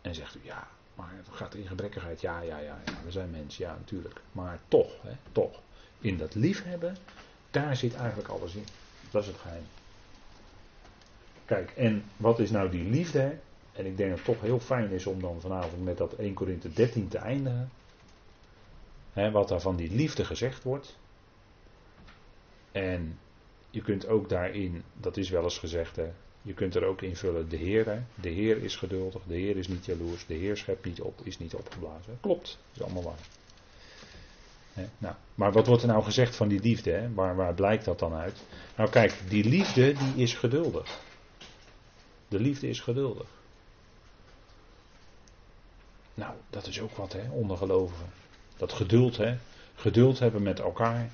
En 0.00 0.14
zegt 0.14 0.34
u 0.34 0.40
ja, 0.42 0.68
maar 0.94 1.10
het 1.16 1.28
gaat 1.30 1.54
in 1.54 1.66
gebrekkigheid. 1.66 2.20
Ja, 2.20 2.40
ja, 2.40 2.58
ja, 2.58 2.78
we 3.04 3.10
zijn 3.10 3.30
mensen, 3.30 3.64
ja 3.64 3.74
natuurlijk. 3.74 4.20
Maar 4.32 4.58
toch, 4.68 4.92
hè, 5.02 5.12
toch. 5.32 5.60
In 6.00 6.16
dat 6.16 6.34
liefhebben, 6.34 6.96
daar 7.50 7.76
zit 7.76 7.94
eigenlijk 7.94 8.28
alles 8.28 8.54
in. 8.54 8.66
Dat 9.10 9.22
is 9.22 9.28
het 9.28 9.38
geheim. 9.38 9.64
Kijk, 11.44 11.70
en 11.70 12.04
wat 12.16 12.38
is 12.38 12.50
nou 12.50 12.70
die 12.70 12.90
liefde? 12.90 13.38
En 13.72 13.86
ik 13.86 13.96
denk 13.96 14.08
dat 14.08 14.18
het 14.18 14.26
toch 14.26 14.40
heel 14.40 14.60
fijn 14.60 14.90
is 14.90 15.06
om 15.06 15.20
dan 15.20 15.40
vanavond 15.40 15.84
met 15.84 15.98
dat 15.98 16.12
1 16.12 16.34
Korinthe 16.34 16.72
13 16.72 17.08
te 17.08 17.18
eindigen. 17.18 17.70
Wat 19.14 19.48
daar 19.48 19.60
van 19.60 19.76
die 19.76 19.90
liefde 19.90 20.24
gezegd 20.24 20.62
wordt. 20.62 20.96
En 22.72 23.18
je 23.70 23.82
kunt 23.82 24.06
ook 24.06 24.28
daarin, 24.28 24.82
dat 25.00 25.16
is 25.16 25.30
wel 25.30 25.42
eens 25.42 25.58
gezegd, 25.58 25.96
hè, 25.96 26.12
je 26.42 26.54
kunt 26.54 26.74
er 26.74 26.84
ook 26.84 27.02
invullen 27.02 27.48
de 27.48 27.56
Heer. 27.56 28.06
De 28.14 28.28
Heer 28.28 28.62
is 28.62 28.76
geduldig, 28.76 29.22
de 29.26 29.34
Heer 29.34 29.56
is 29.56 29.68
niet 29.68 29.84
jaloers, 29.84 30.26
de 30.26 30.34
Heer 30.34 30.56
schept 30.56 30.84
niet 30.84 31.00
op, 31.00 31.20
is 31.22 31.38
niet 31.38 31.54
opgeblazen. 31.54 32.18
Klopt, 32.20 32.58
is 32.72 32.82
allemaal 32.82 33.02
waar. 33.02 33.18
Nou, 34.98 35.14
maar 35.34 35.52
wat 35.52 35.66
wordt 35.66 35.82
er 35.82 35.88
nou 35.88 36.02
gezegd 36.02 36.36
van 36.36 36.48
die 36.48 36.60
liefde? 36.60 37.10
Waar, 37.14 37.36
waar 37.36 37.54
blijkt 37.54 37.84
dat 37.84 37.98
dan 37.98 38.12
uit? 38.12 38.42
Nou 38.76 38.90
kijk, 38.90 39.20
die 39.28 39.44
liefde 39.44 39.92
die 39.92 40.14
is 40.22 40.34
geduldig. 40.34 41.00
De 42.28 42.40
liefde 42.40 42.68
is 42.68 42.80
geduldig. 42.80 43.28
Nou, 46.14 46.34
dat 46.50 46.66
is 46.66 46.80
ook 46.80 46.96
wat, 46.96 47.12
hè, 47.12 47.30
onder 47.30 47.56
gelovigen. 47.56 48.06
Dat 48.56 48.72
geduld, 48.72 49.16
hè. 49.16 49.36
Geduld 49.74 50.18
hebben 50.18 50.42
met 50.42 50.60
elkaar. 50.60 51.10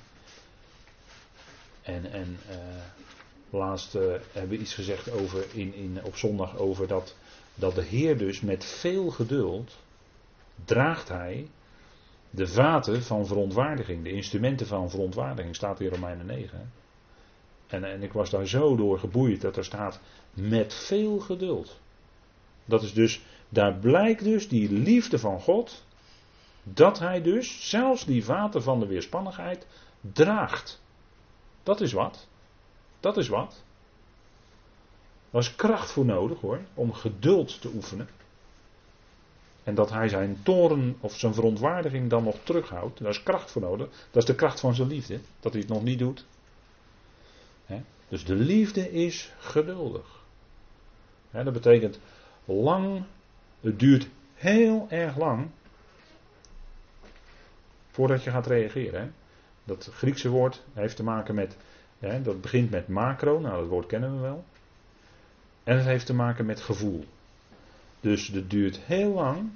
En, 1.81 2.11
en 2.11 2.37
eh, 2.49 2.55
laatst 3.49 3.95
eh, 3.95 4.01
hebben 4.31 4.49
we 4.49 4.63
iets 4.63 4.73
gezegd 4.73 5.11
over 5.11 5.45
in, 5.53 5.73
in, 5.73 5.99
op 6.03 6.15
zondag 6.15 6.57
over 6.57 6.87
dat, 6.87 7.15
dat 7.55 7.75
de 7.75 7.83
Heer 7.83 8.17
dus 8.17 8.41
met 8.41 8.65
veel 8.65 9.09
geduld 9.09 9.77
draagt 10.65 11.07
hij 11.07 11.47
de 12.29 12.47
vaten 12.47 13.03
van 13.03 13.25
verontwaardiging, 13.25 14.03
de 14.03 14.11
instrumenten 14.11 14.67
van 14.67 14.89
verontwaardiging, 14.89 15.55
staat 15.55 15.79
in 15.79 15.89
Romeinen 15.89 16.25
9. 16.25 16.57
hè. 16.57 16.63
En, 17.75 17.83
en 17.83 18.03
ik 18.03 18.13
was 18.13 18.29
daar 18.29 18.47
zo 18.47 18.75
door 18.75 18.99
geboeid 18.99 19.41
dat 19.41 19.57
er 19.57 19.65
staat 19.65 19.99
met 20.33 20.73
veel 20.73 21.19
geduld. 21.19 21.79
Dat 22.65 22.83
is 22.83 22.93
dus, 22.93 23.21
daar 23.49 23.73
blijkt 23.73 24.23
dus 24.23 24.47
die 24.47 24.71
liefde 24.71 25.19
van 25.19 25.39
God, 25.39 25.83
dat 26.63 26.99
hij 26.99 27.21
dus 27.21 27.69
zelfs 27.69 28.05
die 28.05 28.25
vaten 28.25 28.63
van 28.63 28.79
de 28.79 28.85
weerspannigheid 28.85 29.67
draagt. 30.01 30.81
Dat 31.63 31.81
is 31.81 31.93
wat. 31.93 32.27
Dat 32.99 33.17
is 33.17 33.27
wat. 33.27 33.63
Daar 35.29 35.41
is 35.41 35.55
kracht 35.55 35.91
voor 35.91 36.05
nodig 36.05 36.39
hoor, 36.39 36.59
om 36.73 36.93
geduld 36.93 37.61
te 37.61 37.71
oefenen. 37.73 38.09
En 39.63 39.75
dat 39.75 39.89
hij 39.89 40.09
zijn 40.09 40.39
toren 40.43 40.97
of 40.99 41.17
zijn 41.17 41.33
verontwaardiging 41.33 42.09
dan 42.09 42.23
nog 42.23 42.35
terughoudt, 42.43 42.99
daar 42.99 43.09
is 43.09 43.23
kracht 43.23 43.51
voor 43.51 43.61
nodig. 43.61 43.87
Dat 43.87 44.21
is 44.21 44.25
de 44.25 44.35
kracht 44.35 44.59
van 44.59 44.75
zijn 44.75 44.87
liefde, 44.87 45.19
dat 45.39 45.51
hij 45.51 45.61
het 45.61 45.69
nog 45.69 45.83
niet 45.83 45.99
doet. 45.99 46.25
Dus 48.11 48.25
de 48.25 48.35
liefde 48.35 48.91
is 48.91 49.33
geduldig. 49.39 50.23
Dat 51.31 51.53
betekent 51.53 51.99
lang, 52.45 53.03
het 53.59 53.79
duurt 53.79 54.07
heel 54.33 54.85
erg 54.89 55.17
lang 55.17 55.49
voordat 57.91 58.23
je 58.23 58.29
gaat 58.29 58.47
reageren. 58.47 59.13
Dat 59.63 59.89
Griekse 59.93 60.29
woord 60.29 60.63
heeft 60.73 60.95
te 60.95 61.03
maken 61.03 61.35
met, 61.35 61.57
hè, 61.99 62.21
dat 62.21 62.41
begint 62.41 62.69
met 62.69 62.87
macro, 62.87 63.39
nou 63.39 63.59
dat 63.59 63.67
woord 63.67 63.85
kennen 63.85 64.15
we 64.15 64.19
wel. 64.19 64.43
En 65.63 65.77
het 65.77 65.85
heeft 65.85 66.05
te 66.05 66.13
maken 66.13 66.45
met 66.45 66.61
gevoel. 66.61 67.05
Dus 67.99 68.27
het 68.27 68.49
duurt 68.49 68.79
heel 68.79 69.13
lang, 69.13 69.49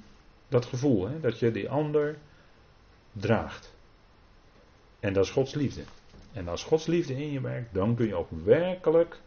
dat 0.48 0.64
gevoel, 0.64 1.08
hè, 1.08 1.20
dat 1.20 1.38
je 1.38 1.50
die 1.50 1.70
ander 1.70 2.16
draagt. 3.12 3.74
En 5.00 5.12
dat 5.12 5.24
is 5.24 5.30
Gods 5.30 5.54
liefde. 5.54 5.82
En 6.32 6.48
als 6.48 6.64
Gods 6.64 6.86
liefde 6.86 7.14
in 7.14 7.32
je 7.32 7.40
werkt, 7.40 7.74
dan 7.74 7.94
kun 7.94 8.06
je 8.06 8.14
ook 8.14 8.30
werkelijk 8.44 9.20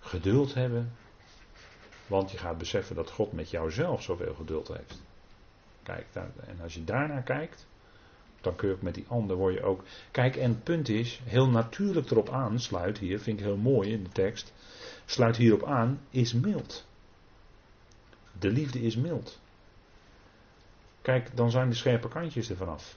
geduld 0.00 0.54
hebben. 0.54 0.92
Want 2.06 2.30
je 2.30 2.38
gaat 2.38 2.58
beseffen 2.58 2.96
dat 2.96 3.10
God 3.10 3.32
met 3.32 3.50
jou 3.50 3.70
zelf 3.70 4.02
zoveel 4.02 4.34
geduld 4.34 4.68
heeft. 4.68 5.02
Kijk, 5.82 6.06
en 6.46 6.60
als 6.62 6.74
je 6.74 6.84
daarnaar 6.84 7.22
kijkt, 7.22 7.66
dan 8.40 8.56
kun 8.56 8.68
je 8.68 8.74
ook 8.74 8.82
met 8.82 8.94
die 8.94 9.04
ander 9.08 9.36
word 9.36 9.54
je 9.54 9.62
ook. 9.62 9.84
Kijk, 10.10 10.36
en 10.36 10.50
het 10.50 10.64
punt 10.64 10.88
is, 10.88 11.20
heel 11.24 11.48
natuurlijk 11.48 12.10
erop 12.10 12.30
aan, 12.30 12.60
sluit 12.60 12.98
hier, 12.98 13.20
vind 13.20 13.38
ik 13.38 13.44
heel 13.44 13.56
mooi 13.56 13.90
in 13.90 14.02
de 14.02 14.10
tekst. 14.10 14.52
Sluit 15.04 15.36
hierop 15.36 15.64
aan, 15.64 16.00
is 16.10 16.32
mild. 16.32 16.86
De 18.38 18.50
liefde 18.50 18.80
is 18.80 18.96
mild. 18.96 19.40
Kijk, 21.02 21.36
dan 21.36 21.50
zijn 21.50 21.68
de 21.68 21.74
scherpe 21.74 22.08
kantjes 22.08 22.50
er 22.50 22.56
vanaf. 22.56 22.96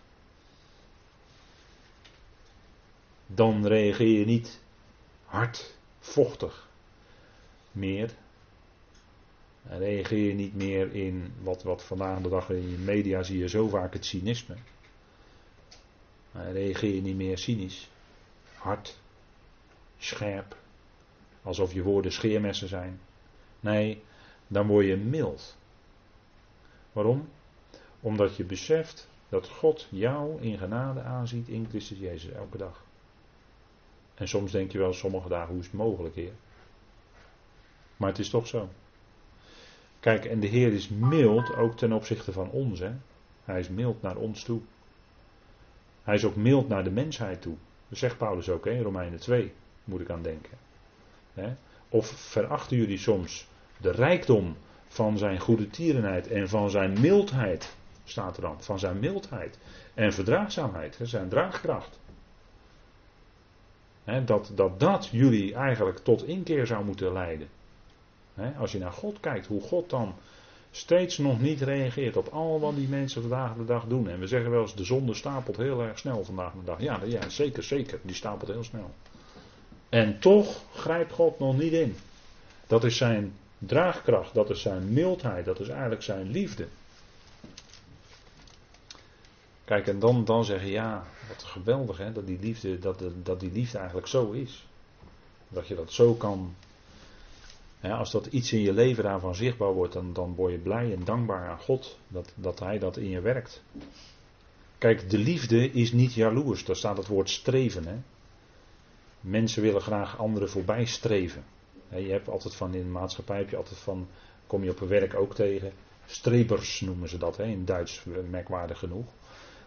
Dan 3.25 3.65
reageer 3.67 4.19
je 4.19 4.25
niet 4.25 4.60
hard, 5.25 5.73
vochtig 5.99 6.67
meer. 7.71 8.12
Reageer 9.63 10.28
je 10.28 10.34
niet 10.34 10.56
meer 10.56 10.93
in 10.93 11.34
wat, 11.41 11.63
wat 11.63 11.84
vandaag 11.84 12.21
de 12.21 12.30
dag 12.30 12.49
in 12.49 12.69
de 12.69 12.78
media 12.78 13.23
zie 13.23 13.38
je 13.38 13.49
zo 13.49 13.67
vaak 13.67 13.93
het 13.93 14.06
cynisme. 14.06 14.56
Reageer 16.31 16.95
je 16.95 17.01
niet 17.01 17.15
meer 17.15 17.37
cynisch, 17.37 17.89
hard, 18.53 18.99
scherp, 19.97 20.57
alsof 21.43 21.73
je 21.73 21.83
woorden 21.83 22.11
scheermessen 22.11 22.67
zijn. 22.67 22.99
Nee, 23.59 24.03
dan 24.47 24.67
word 24.67 24.85
je 24.85 24.97
mild. 24.97 25.57
Waarom? 26.91 27.29
Omdat 27.99 28.35
je 28.35 28.43
beseft 28.43 29.09
dat 29.29 29.49
God 29.49 29.87
jou 29.89 30.41
in 30.41 30.57
genade 30.57 31.01
aanziet 31.01 31.47
in 31.47 31.65
Christus 31.69 31.99
Jezus 31.99 32.31
elke 32.31 32.57
dag. 32.57 32.83
En 34.15 34.27
soms 34.27 34.51
denk 34.51 34.71
je 34.71 34.77
wel 34.77 34.93
sommige 34.93 35.29
dagen, 35.29 35.49
hoe 35.49 35.59
is 35.59 35.65
het 35.65 35.75
mogelijk, 35.75 36.15
Heer? 36.15 36.33
Maar 37.97 38.09
het 38.09 38.19
is 38.19 38.29
toch 38.29 38.47
zo. 38.47 38.69
Kijk, 39.99 40.25
en 40.25 40.39
de 40.39 40.47
Heer 40.47 40.73
is 40.73 40.89
mild 40.89 41.55
ook 41.55 41.77
ten 41.77 41.91
opzichte 41.91 42.31
van 42.31 42.49
ons. 42.49 42.79
Hè? 42.79 42.91
Hij 43.43 43.59
is 43.59 43.69
mild 43.69 44.01
naar 44.01 44.15
ons 44.15 44.43
toe. 44.43 44.61
Hij 46.10 46.17
is 46.17 46.26
ook 46.26 46.36
mild 46.36 46.67
naar 46.67 46.84
de 46.84 46.91
mensheid 46.91 47.41
toe. 47.41 47.56
Dat 47.88 47.98
zegt 47.98 48.17
Paulus 48.17 48.50
ook 48.50 48.65
in 48.65 48.82
Romeinen 48.82 49.19
2, 49.19 49.54
moet 49.84 50.02
ik 50.02 50.10
aan 50.10 50.22
denken. 50.22 50.58
Of 51.89 52.08
verachten 52.08 52.78
jullie 52.78 52.98
soms 52.98 53.48
de 53.78 53.91
rijkdom 53.91 54.56
van 54.88 55.17
zijn 55.17 55.39
goede 55.39 55.69
tierenheid 55.69 56.28
en 56.28 56.50
van 56.50 56.69
zijn 56.69 57.00
mildheid, 57.02 57.76
staat 58.04 58.36
er 58.36 58.41
dan, 58.41 58.63
van 58.63 58.80
zijn 58.80 59.00
mildheid 59.00 59.60
en 59.93 60.13
verdraagzaamheid, 60.13 61.00
zijn 61.02 61.30
draagkracht. 61.30 62.00
Dat, 64.26 64.52
dat 64.56 64.80
dat 64.80 65.08
jullie 65.12 65.54
eigenlijk 65.54 65.98
tot 65.98 66.24
inkeer 66.24 66.67
zou 66.67 66.86
moeten 66.86 67.13
leiden. 67.13 67.48
Als 68.58 68.72
je 68.72 68.80
naar 68.80 68.91
God 68.91 69.19
kijkt, 69.19 69.48
hoe 69.48 69.62
God 69.62 69.89
dan 69.89 70.15
steeds 70.71 71.17
nog 71.17 71.39
niet 71.39 71.62
reageert 71.62 72.17
op 72.17 72.27
al 72.27 72.60
wat 72.60 72.75
die 72.75 72.88
mensen 72.88 73.21
vandaag 73.21 73.55
de 73.55 73.65
dag 73.65 73.86
doen. 73.86 74.10
En 74.10 74.19
we 74.19 74.27
zeggen 74.27 74.51
wel 74.51 74.62
eens, 74.62 74.75
de 74.75 74.84
zonde 74.84 75.13
stapelt 75.13 75.58
heel 75.58 75.82
erg 75.82 75.99
snel 75.99 76.23
vandaag 76.23 76.53
de 76.53 76.63
dag. 76.63 76.82
Ja, 76.82 76.99
ja 77.05 77.29
zeker, 77.29 77.63
zeker, 77.63 77.99
die 78.01 78.15
stapelt 78.15 78.51
heel 78.51 78.63
snel. 78.63 78.91
En 79.89 80.19
toch 80.19 80.62
grijpt 80.73 81.13
God 81.13 81.39
nog 81.39 81.58
niet 81.58 81.73
in. 81.73 81.95
Dat 82.67 82.84
is 82.84 82.97
zijn 82.97 83.34
draagkracht, 83.58 84.34
dat 84.34 84.49
is 84.49 84.62
zijn 84.62 84.93
mildheid, 84.93 85.45
dat 85.45 85.60
is 85.60 85.67
eigenlijk 85.69 86.03
zijn 86.03 86.32
liefde. 86.32 86.67
Kijk, 89.65 89.88
en 89.88 89.99
dan, 89.99 90.25
dan 90.25 90.45
zeggen 90.45 90.69
ja, 90.69 91.03
Wat 91.27 91.43
geweldig 91.43 91.97
hè, 91.97 92.12
dat 92.12 92.27
die, 92.27 92.39
liefde, 92.39 92.79
dat, 92.79 93.03
dat 93.23 93.39
die 93.39 93.51
liefde 93.51 93.77
eigenlijk 93.77 94.08
zo 94.08 94.32
is. 94.32 94.67
Dat 95.47 95.67
je 95.67 95.75
dat 95.75 95.91
zo 95.91 96.13
kan. 96.13 96.55
Als 97.81 98.11
dat 98.11 98.25
iets 98.25 98.53
in 98.53 98.61
je 98.61 98.73
leven 98.73 99.03
daarvan 99.03 99.35
zichtbaar 99.35 99.73
wordt, 99.73 99.93
dan, 99.93 100.13
dan 100.13 100.35
word 100.35 100.51
je 100.51 100.59
blij 100.59 100.93
en 100.93 101.03
dankbaar 101.03 101.49
aan 101.49 101.59
God 101.59 101.99
dat, 102.07 102.33
dat 102.35 102.59
Hij 102.59 102.79
dat 102.79 102.97
in 102.97 103.09
je 103.09 103.21
werkt. 103.21 103.63
Kijk, 104.77 105.09
de 105.09 105.17
liefde 105.17 105.71
is 105.71 105.91
niet 105.91 106.13
jaloers. 106.13 106.65
Daar 106.65 106.75
staat 106.75 106.97
het 106.97 107.07
woord 107.07 107.29
streven. 107.29 107.87
Hè? 107.87 107.95
Mensen 109.21 109.61
willen 109.61 109.81
graag 109.81 110.17
anderen 110.17 110.49
voorbij 110.49 110.85
streven. 110.85 111.43
Je 111.89 112.11
hebt 112.11 112.29
altijd 112.29 112.55
van 112.55 112.73
in 112.73 112.83
de 112.83 112.89
maatschappij 112.89 113.37
heb 113.37 113.49
je 113.49 113.57
altijd 113.57 113.79
van, 113.79 114.07
kom 114.47 114.63
je 114.63 114.69
op 114.69 114.79
werk 114.79 115.15
ook 115.15 115.35
tegen. 115.35 115.71
Strebers 116.05 116.81
noemen 116.81 117.09
ze 117.09 117.17
dat 117.17 117.37
hè, 117.37 117.43
in 117.43 117.65
Duits 117.65 118.05
eh, 118.05 118.13
merkwaardig 118.29 118.79
genoeg. 118.79 119.07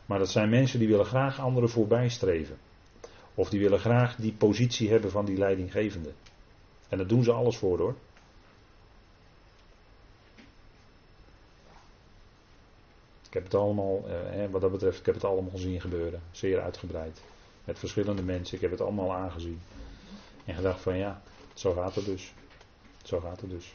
Maar 0.06 0.18
dat 0.18 0.30
zijn 0.30 0.50
mensen 0.50 0.78
die 0.78 0.88
willen 0.88 1.06
graag 1.06 1.40
anderen 1.40 1.68
voorbij 1.68 2.08
streven. 2.08 2.56
Of 3.34 3.50
die 3.50 3.60
willen 3.60 3.78
graag 3.78 4.16
die 4.16 4.32
positie 4.32 4.90
hebben 4.90 5.10
van 5.10 5.24
die 5.24 5.36
leidinggevende. 5.36 6.12
En 6.92 6.98
daar 6.98 7.06
doen 7.06 7.24
ze 7.24 7.32
alles 7.32 7.56
voor 7.56 7.78
hoor. 7.78 7.94
Ik 13.26 13.32
heb 13.32 13.44
het 13.44 13.54
allemaal, 13.54 14.08
eh, 14.08 14.50
wat 14.50 14.60
dat 14.60 14.70
betreft, 14.70 14.98
ik 14.98 15.06
heb 15.06 15.14
het 15.14 15.24
allemaal 15.24 15.50
gezien 15.50 15.80
gebeuren. 15.80 16.22
Zeer 16.30 16.60
uitgebreid. 16.60 17.20
Met 17.64 17.78
verschillende 17.78 18.22
mensen. 18.22 18.54
Ik 18.54 18.60
heb 18.60 18.70
het 18.70 18.80
allemaal 18.80 19.12
aangezien. 19.12 19.60
En 20.44 20.54
gedacht 20.54 20.80
van 20.80 20.96
ja, 20.96 21.22
zo 21.54 21.72
gaat 21.72 21.94
het 21.94 22.04
dus. 22.04 22.32
Zo 23.02 23.20
gaat 23.20 23.40
het 23.40 23.50
dus. 23.50 23.74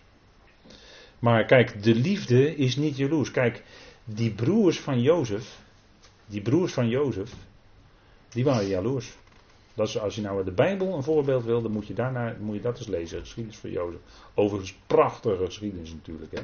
Maar 1.20 1.46
kijk, 1.46 1.84
de 1.84 1.96
liefde 1.96 2.56
is 2.56 2.76
niet 2.76 2.98
jaloers. 2.98 3.32
Kijk, 3.32 3.64
die 4.04 4.32
broers 4.32 4.80
van 4.80 5.02
Jozef, 5.02 5.60
die 6.26 6.42
broers 6.42 6.74
van 6.74 6.90
Jozef, 6.90 7.34
die 8.30 8.44
waren 8.44 8.68
jaloers. 8.68 9.16
Dat 9.78 9.88
is, 9.88 10.00
als 10.00 10.16
je 10.16 10.22
nou 10.22 10.44
de 10.44 10.52
Bijbel 10.52 10.96
een 10.96 11.04
voorbeeld 11.04 11.44
wil, 11.44 11.62
dan 11.62 11.72
moet 11.72 11.88
je, 11.88 11.94
daarna, 11.94 12.36
moet 12.40 12.56
je 12.56 12.62
dat 12.62 12.78
eens 12.78 12.88
lezen. 12.88 13.20
Geschiedenis 13.20 13.58
van 13.60 13.70
Jozef. 13.70 14.00
Overigens 14.34 14.76
prachtige 14.88 15.46
geschiedenis 15.46 15.92
natuurlijk. 15.92 16.32
Hè. 16.32 16.42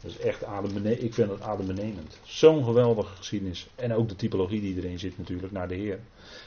Dat 0.00 0.10
is 0.10 0.18
echt 0.18 0.44
adembenemend. 0.44 1.02
Ik 1.02 1.14
vind 1.14 1.30
het 1.30 1.40
adembenemend. 1.40 2.18
Zo'n 2.22 2.64
geweldige 2.64 3.14
geschiedenis. 3.14 3.68
En 3.74 3.94
ook 3.94 4.08
de 4.08 4.16
typologie 4.16 4.60
die 4.60 4.76
erin 4.76 4.98
zit 4.98 5.18
natuurlijk 5.18 5.52
naar 5.52 5.68
de 5.68 5.74
Heer. 5.74 5.98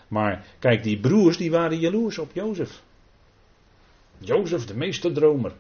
Maar 0.08 0.46
kijk, 0.60 0.84
die 0.84 1.00
broers 1.00 1.38
die 1.38 1.52
waren 1.52 1.80
jaloers 1.80 2.18
op 2.18 2.30
Jozef. 2.34 2.82
Jozef, 4.18 4.66
de 4.66 4.76
meesterdromer. 4.76 5.52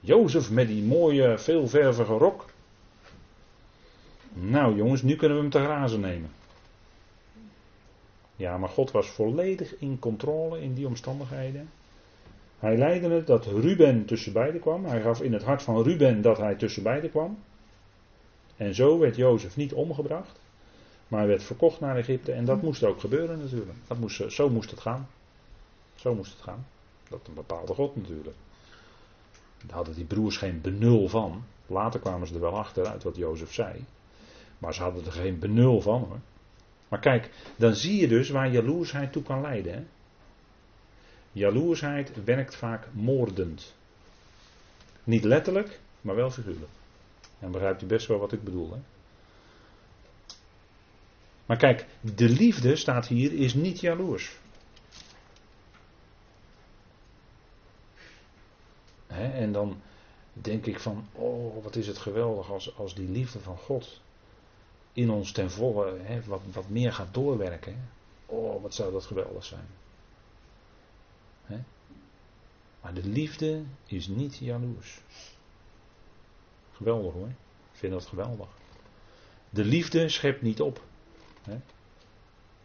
Jozef 0.00 0.50
met 0.50 0.68
die 0.68 0.82
mooie, 0.82 1.38
veelvervige 1.38 2.12
rok. 2.12 2.44
Nou 4.32 4.76
jongens, 4.76 5.02
nu 5.02 5.16
kunnen 5.16 5.36
we 5.36 5.42
hem 5.42 5.52
te 5.52 5.58
grazen 5.58 6.00
nemen. 6.00 6.30
Ja, 8.36 8.58
maar 8.58 8.68
God 8.68 8.90
was 8.90 9.08
volledig 9.08 9.78
in 9.78 9.98
controle 9.98 10.60
in 10.60 10.74
die 10.74 10.86
omstandigheden. 10.86 11.70
Hij 12.58 12.76
leidde 12.76 13.08
het 13.08 13.26
dat 13.26 13.46
Ruben 13.46 14.04
tussen 14.04 14.32
beiden 14.32 14.60
kwam. 14.60 14.84
Hij 14.84 15.00
gaf 15.00 15.20
in 15.20 15.32
het 15.32 15.42
hart 15.42 15.62
van 15.62 15.82
Ruben 15.82 16.22
dat 16.22 16.38
hij 16.38 16.54
tussen 16.54 16.82
beiden 16.82 17.10
kwam. 17.10 17.38
En 18.56 18.74
zo 18.74 18.98
werd 18.98 19.16
Jozef 19.16 19.56
niet 19.56 19.72
omgebracht. 19.72 20.40
Maar 21.08 21.26
werd 21.26 21.42
verkocht 21.42 21.80
naar 21.80 21.96
Egypte. 21.96 22.32
En 22.32 22.44
dat 22.44 22.62
moest 22.62 22.84
ook 22.84 23.00
gebeuren 23.00 23.38
natuurlijk. 23.38 23.78
Dat 23.86 23.98
moest, 23.98 24.32
zo 24.32 24.50
moest 24.50 24.70
het 24.70 24.80
gaan. 24.80 25.08
Zo 25.94 26.14
moest 26.14 26.32
het 26.32 26.42
gaan. 26.42 26.66
Dat 27.08 27.20
een 27.28 27.34
bepaalde 27.34 27.74
God 27.74 27.96
natuurlijk. 27.96 28.36
Daar 29.66 29.76
hadden 29.76 29.94
die 29.94 30.04
broers 30.04 30.36
geen 30.36 30.60
benul 30.60 31.08
van. 31.08 31.44
Later 31.66 32.00
kwamen 32.00 32.26
ze 32.26 32.34
er 32.34 32.40
wel 32.40 32.58
achter 32.58 32.86
uit 32.86 33.02
wat 33.02 33.16
Jozef 33.16 33.52
zei. 33.52 33.84
Maar 34.58 34.74
ze 34.74 34.82
hadden 34.82 35.04
er 35.04 35.12
geen 35.12 35.38
benul 35.38 35.80
van 35.80 36.00
hoor. 36.00 36.18
Maar 36.88 37.00
kijk, 37.00 37.30
dan 37.56 37.74
zie 37.74 38.00
je 38.00 38.08
dus 38.08 38.28
waar 38.28 38.50
jaloersheid 38.50 39.12
toe 39.12 39.22
kan 39.22 39.40
leiden. 39.40 39.74
Hè? 39.74 39.82
Jaloersheid 41.32 42.24
werkt 42.24 42.56
vaak 42.56 42.86
moordend. 42.92 43.74
Niet 45.04 45.24
letterlijk, 45.24 45.80
maar 46.00 46.14
wel 46.14 46.30
figuurlijk. 46.30 46.70
En 47.38 47.50
begrijpt 47.50 47.82
u 47.82 47.86
best 47.86 48.06
wel 48.06 48.18
wat 48.18 48.32
ik 48.32 48.42
bedoel. 48.42 48.72
Hè? 48.72 48.78
Maar 51.46 51.56
kijk, 51.56 51.86
de 52.00 52.28
liefde 52.28 52.76
staat 52.76 53.06
hier 53.06 53.32
is 53.32 53.54
niet 53.54 53.80
jaloers. 53.80 54.38
En 59.06 59.52
dan 59.52 59.80
denk 60.32 60.66
ik 60.66 60.80
van, 60.80 61.06
oh 61.12 61.62
wat 61.62 61.76
is 61.76 61.86
het 61.86 61.98
geweldig 61.98 62.50
als, 62.50 62.76
als 62.76 62.94
die 62.94 63.08
liefde 63.08 63.40
van 63.40 63.56
God 63.56 64.00
in 64.94 65.10
ons 65.10 65.32
ten 65.32 65.50
volle 65.50 65.98
hè, 66.02 66.22
wat, 66.24 66.40
wat 66.52 66.68
meer 66.68 66.92
gaat 66.92 67.14
doorwerken. 67.14 67.88
Oh 68.26 68.62
wat 68.62 68.74
zou 68.74 68.92
dat 68.92 69.04
geweldig 69.04 69.44
zijn. 69.44 69.66
Hè? 71.44 71.58
Maar 72.80 72.94
de 72.94 73.08
liefde 73.08 73.62
is 73.86 74.06
niet 74.06 74.36
jaloers. 74.36 75.00
Geweldig 76.72 77.12
hoor. 77.12 77.28
Ik 77.72 77.78
vind 77.80 77.92
dat 77.92 78.06
geweldig. 78.06 78.48
De 79.50 79.64
liefde 79.64 80.08
schept 80.08 80.42
niet 80.42 80.60
op. 80.60 80.82
Hè? 81.42 81.60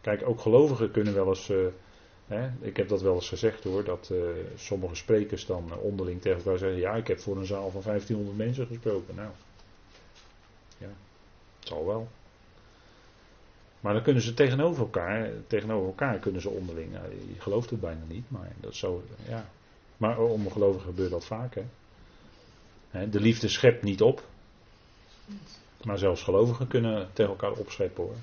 Kijk, 0.02 0.28
ook 0.28 0.39
gelovigen 0.39 0.92
kunnen 0.92 1.13
wel 1.13 1.28
eens. 1.28 1.50
eh, 1.50 2.46
ik 2.60 2.78
heb 2.78 2.88
dat 2.88 3.02
wel 3.02 3.15
eens 3.15 3.30
gezegd 3.30 3.63
hoor. 3.63 3.84
Dat 3.84 4.10
eh, 4.12 4.18
sommige 4.56 4.96
sprekers 4.96 5.46
dan 5.46 5.72
eh, 5.72 5.78
onderling 5.84 6.22
tegen 6.22 6.38
elkaar 6.38 6.58
zeggen. 6.58 6.80
Ja, 6.80 6.96
ik 6.96 7.08
heb 7.08 7.20
voor 7.20 7.38
een 7.38 7.46
zaal 7.46 7.70
van 7.72 7.82
1500 7.82 8.38
mensen 8.38 8.68
gesproken. 8.68 9.15
Nou. 9.15 9.30
Ja, 10.78 10.88
het 11.60 11.68
zal 11.68 11.86
wel. 11.86 12.08
Maar 13.80 13.94
dan 13.94 14.04
kunnen 14.04 14.22
ze 14.24 14.34
tegenover 14.34 14.82
elkaar, 14.82 15.30
tegenover 15.48 15.88
elkaar 15.88 16.20
kunnen 16.20 16.42
ze 16.42 16.50
onderling. 16.50 16.92
Nou, 16.92 17.06
je 17.10 17.42
gelooft 17.42 17.70
het 17.70 17.80
bijna 17.80 18.04
niet, 18.08 18.32
maar 18.32 18.52
dat 18.60 18.76
zo. 18.76 19.04
Ja. 19.28 19.50
Maar 19.98 20.20
om 20.20 20.52
gelovigen 20.52 20.86
gebeurt 20.88 21.12
dat 21.12 21.26
vaak. 21.26 21.56
Hè. 22.89 23.10
De 23.10 23.20
liefde 23.20 23.48
schept 23.48 23.84
niet 23.84 24.02
op. 24.02 24.24
Maar 25.84 25.98
zelfs 25.98 26.24
gelovigen 26.24 26.68
kunnen 26.68 27.10
tegen 27.13 27.32
elkaar 27.32 27.52
opscheppen 27.52 28.04
hoor. 28.04 28.15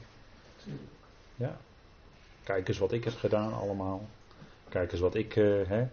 Ja. 1.34 1.56
Kijk 2.42 2.68
eens 2.68 2.78
wat 2.78 2.92
ik 2.92 3.04
heb 3.04 3.14
gedaan 3.16 3.52
allemaal. 3.52 4.08
Kijk 4.68 4.92
eens 4.92 5.00
wat 5.00 5.14
ik. 5.14 5.36
eh, 5.36 5.68
hè. 5.68 5.86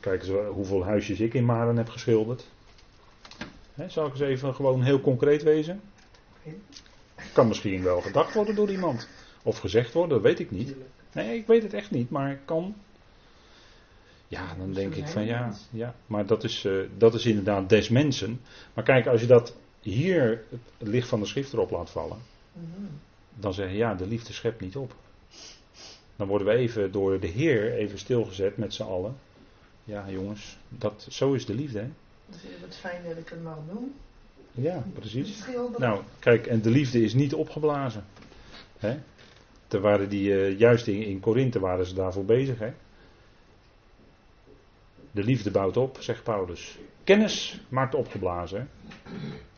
Kijk 0.00 0.22
eens 0.22 0.30
hoeveel 0.54 0.84
huisjes 0.84 1.20
ik 1.20 1.34
in 1.34 1.44
Maren 1.44 1.76
heb 1.76 1.88
geschilderd. 1.88 2.46
Hè, 3.74 3.88
zal 3.88 4.06
ik 4.06 4.12
eens 4.12 4.20
even 4.20 4.54
gewoon 4.54 4.82
heel 4.82 5.00
concreet 5.00 5.42
wezen? 5.42 5.80
Kan 7.32 7.48
misschien 7.48 7.82
wel 7.82 8.00
gedacht 8.00 8.34
worden 8.34 8.54
door 8.54 8.70
iemand. 8.70 9.08
Of 9.42 9.58
gezegd 9.58 9.92
worden, 9.92 10.10
dat 10.12 10.22
weet 10.22 10.38
ik 10.38 10.50
niet. 10.50 10.74
Nee, 11.12 11.36
ik 11.36 11.46
weet 11.46 11.62
het 11.62 11.74
echt 11.74 11.90
niet, 11.90 12.10
maar 12.10 12.38
kan. 12.44 12.74
Ja, 14.28 14.54
dan 14.58 14.72
denk 14.72 14.94
ik 14.94 15.08
van 15.08 15.24
ja, 15.24 15.54
ja. 15.70 15.94
Maar 16.06 16.26
dat 16.26 16.44
is, 16.44 16.64
eh, 16.64 16.72
dat 16.96 17.14
is 17.14 17.26
inderdaad 17.26 17.68
des 17.68 17.88
mensen. 17.88 18.40
Maar 18.74 18.84
kijk, 18.84 19.06
als 19.06 19.20
je 19.20 19.26
dat 19.26 19.54
hier 19.80 20.44
het 20.78 20.88
licht 20.88 21.08
van 21.08 21.20
de 21.20 21.26
schrift 21.26 21.52
erop 21.52 21.70
laat 21.70 21.90
vallen. 21.90 22.18
Dan 23.34 23.54
zeg 23.54 23.70
je 23.70 23.76
ja, 23.76 23.94
de 23.94 24.06
liefde 24.06 24.32
schept 24.32 24.60
niet 24.60 24.76
op. 24.76 24.94
Dan 26.16 26.26
worden 26.28 26.46
we 26.46 26.52
even 26.52 26.92
door 26.92 27.20
de 27.20 27.26
Heer 27.26 27.72
even 27.72 27.98
stilgezet 27.98 28.56
met 28.56 28.74
z'n 28.74 28.82
allen. 28.82 29.16
Ja, 29.84 30.10
jongens, 30.10 30.58
dat, 30.68 31.06
zo 31.10 31.32
is 31.32 31.46
de 31.46 31.54
liefde. 31.54 31.78
Hè? 31.78 31.88
Dus 32.26 32.40
wat 32.60 32.76
fijn 32.76 33.04
dat 33.08 33.16
ik 33.16 33.28
het 33.28 33.42
mag 33.42 33.58
doen. 33.72 33.94
Ja, 34.60 34.84
precies. 34.92 35.44
Nou, 35.78 36.02
kijk, 36.18 36.46
en 36.46 36.60
de 36.62 36.70
liefde 36.70 37.02
is 37.02 37.14
niet 37.14 37.34
opgeblazen. 37.34 38.04
Hè? 38.78 38.96
Ter 39.66 39.80
waren 39.80 40.08
die, 40.08 40.32
eh, 40.34 40.58
juist 40.58 40.86
in, 40.86 41.02
in 41.02 41.20
Korinthe 41.20 41.60
waren 41.60 41.86
ze 41.86 41.94
daarvoor 41.94 42.24
bezig. 42.24 42.58
Hè? 42.58 42.72
De 45.10 45.24
liefde 45.24 45.50
bouwt 45.50 45.76
op, 45.76 45.96
zegt 46.00 46.22
Paulus. 46.22 46.78
Kennis 47.04 47.60
maakt 47.68 47.94
opgeblazen. 47.94 48.58
Hè? 48.58 48.88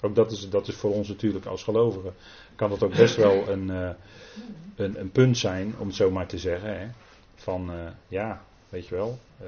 Ook 0.01 0.15
dat 0.15 0.33
is, 0.33 0.51
dat 0.51 0.69
is 0.69 0.75
voor 0.75 0.93
ons 0.93 1.09
natuurlijk 1.09 1.47
als 1.47 1.63
gelovigen. 1.63 2.15
Kan 2.57 2.71
dat 2.71 2.83
ook 2.83 2.97
best 2.97 3.17
wel 3.17 3.49
een, 3.49 3.71
eh, 3.71 3.91
een, 4.77 5.01
een 5.01 5.11
punt 5.11 5.39
zijn, 5.39 5.75
om 5.79 5.87
het 5.87 5.97
zo 5.97 6.11
maar 6.11 6.27
te 6.27 6.39
zeggen. 6.39 6.79
Hè? 6.79 6.87
Van 7.35 7.71
eh, 7.73 7.77
ja, 8.09 8.43
weet 8.69 8.87
je 8.87 8.95
wel. 8.95 9.19
eh, 9.39 9.47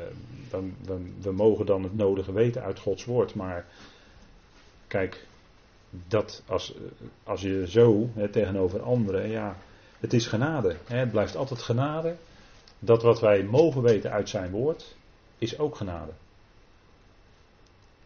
we, 0.50 0.70
we, 0.84 1.12
we 1.22 1.32
mogen 1.32 1.66
dan 1.66 1.82
het 1.82 1.96
nodige 1.96 2.32
weten 2.32 2.62
uit 2.62 2.78
Gods 2.78 3.04
woord. 3.04 3.34
Maar 3.34 3.66
kijk, 4.86 5.26
dat 6.08 6.42
als, 6.46 6.74
als 7.24 7.40
je 7.40 7.68
zo 7.68 8.10
hè, 8.14 8.28
tegenover 8.28 8.82
anderen, 8.82 9.28
ja, 9.28 9.56
het 10.00 10.12
is 10.12 10.26
genade. 10.26 10.76
Hè, 10.86 10.96
het 10.96 11.10
blijft 11.10 11.36
altijd 11.36 11.62
genade. 11.62 12.16
Dat 12.78 13.02
wat 13.02 13.20
wij 13.20 13.42
mogen 13.42 13.82
weten 13.82 14.10
uit 14.10 14.28
zijn 14.28 14.50
woord, 14.50 14.96
is 15.38 15.58
ook 15.58 15.76
genade. 15.76 16.12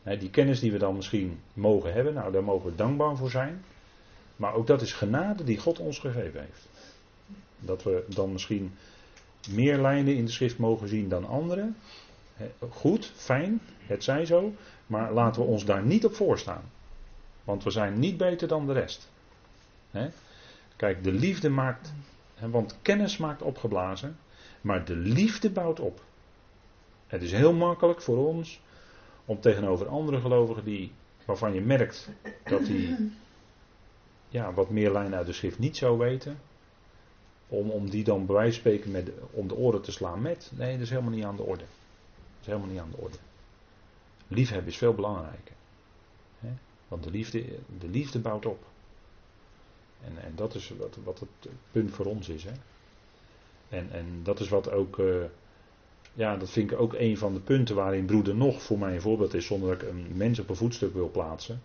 Hè, 0.03 0.17
die 0.17 0.31
kennis 0.31 0.61
die 0.61 0.73
we 0.73 0.79
dan 0.79 0.97
misschien 0.97 1.41
mogen 1.53 1.93
hebben, 1.93 2.15
nou 2.15 2.33
daar 2.33 2.45
mogen 2.45 2.71
we 2.71 2.77
dankbaar 2.77 3.17
voor 3.17 3.31
zijn. 3.31 3.65
Maar 4.37 4.55
ook 4.55 4.67
dat 4.67 4.83
is 4.83 4.93
genade 4.93 5.45
die 5.45 5.59
God 5.59 5.79
ons 5.79 5.99
gegeven 5.99 6.41
heeft. 6.41 6.69
Dat 7.59 7.83
we 7.83 8.05
dan 8.09 8.33
misschien 8.33 8.75
meer 9.51 9.79
lijnen 9.79 10.17
in 10.17 10.25
de 10.25 10.31
schrift 10.31 10.59
mogen 10.59 10.89
zien 10.89 11.09
dan 11.09 11.27
anderen. 11.27 11.77
Goed, 12.71 13.13
fijn, 13.15 13.61
het 13.87 14.05
zij 14.05 14.25
zo. 14.25 14.53
Maar 14.87 15.13
laten 15.13 15.43
we 15.43 15.49
ons 15.49 15.65
daar 15.65 15.83
niet 15.85 16.05
op 16.05 16.15
voorstaan. 16.15 16.63
Want 17.49 17.65
we 17.65 17.71
zijn 17.71 17.99
niet 17.99 18.17
beter 18.17 18.49
dan 18.49 18.67
de 18.67 18.73
rest. 18.73 19.11
Kijk, 20.77 21.05
de 21.05 21.13
liefde 21.13 21.49
maakt 21.49 21.93
Want 22.41 22.79
kennis 22.83 23.17
maakt 23.17 23.43
opgeblazen, 23.43 24.19
maar 24.61 24.85
de 24.85 24.97
liefde 24.97 25.51
bouwt 25.51 25.81
op. 25.81 26.05
Het 27.07 27.23
is 27.23 27.33
heel 27.33 27.53
makkelijk 27.53 28.03
voor 28.03 28.27
ons 28.27 28.61
om 29.25 29.41
tegenover 29.41 29.89
andere 29.89 30.21
gelovigen 30.21 30.65
die, 30.65 30.93
waarvan 31.25 31.55
je 31.55 31.61
merkt 31.61 32.09
dat 32.45 32.67
die 32.67 33.13
ja, 34.29 34.53
wat 34.53 34.71
meer 34.71 34.93
lijn 34.93 35.15
uit 35.15 35.27
de 35.27 35.33
schrift 35.33 35.59
niet 35.59 35.77
zo 35.77 35.97
weten, 35.99 36.39
om, 37.49 37.71
om 37.71 37.91
die 37.91 38.05
dan 38.05 38.27
bij 38.27 38.35
wijze 38.35 38.53
van 38.53 38.61
spreken 38.61 38.91
met, 38.91 39.11
om 39.31 39.49
de 39.49 39.57
oren 39.57 39.83
te 39.83 39.93
slaan 39.93 40.23
met. 40.23 40.51
Nee, 40.55 40.73
dat 40.73 40.81
is 40.81 40.91
helemaal 40.91 41.13
niet 41.13 41.25
aan 41.25 41.37
de 41.37 41.43
orde. 41.43 41.65
Dat 41.65 42.41
is 42.41 42.47
helemaal 42.47 42.69
niet 42.69 42.81
aan 42.81 42.91
de 42.91 43.03
orde. 43.03 43.19
Liefhebben 44.29 44.69
is 44.73 44.79
veel 44.79 44.95
belangrijker. 44.95 45.57
Want 46.89 47.05
de 47.05 47.11
liefde, 47.11 47.45
de 47.79 47.89
liefde 47.89 48.19
bouwt 48.19 48.47
op. 48.47 48.65
En, 50.05 50.23
en 50.25 50.33
dat 50.35 50.55
is 50.55 50.73
wat, 50.79 50.99
wat 51.05 51.21
het 51.21 51.53
punt 51.71 51.91
voor 51.91 52.07
ons 52.07 52.29
is. 52.29 52.45
Hè? 52.45 52.53
En, 53.69 53.91
en 53.93 54.21
dat 54.23 54.41
is 54.41 54.49
wat 54.49 54.71
ook. 54.71 54.99
eh, 54.99 55.25
ja, 56.15 56.37
dat 56.37 56.51
vind 56.51 56.71
ik 56.71 56.79
ook 56.79 56.95
een 56.95 57.19
van 57.19 57.35
de 57.35 57.41
punten 57.41 57.75
waarin 57.75 58.05
broeder 58.05 58.35
nog 58.35 58.63
voor 58.63 58.79
mij 58.79 58.95
een 58.95 59.01
voorbeeld 59.01 59.35
is, 59.35 59.47
zonder 59.47 59.69
dat 59.69 59.83
ik 59.83 59.89
een 59.89 60.17
mens 60.17 60.39
op 60.39 60.49
een 60.49 60.57
voetstuk 60.57 60.95
wil 60.95 61.11
plaatsen. 61.11 61.63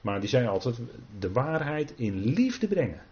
Maar 0.00 0.20
die 0.20 0.28
zei 0.28 0.46
altijd: 0.46 0.76
de 1.18 1.32
waarheid 1.32 1.92
in 1.96 2.24
liefde 2.24 2.68
brengen. 2.68 3.02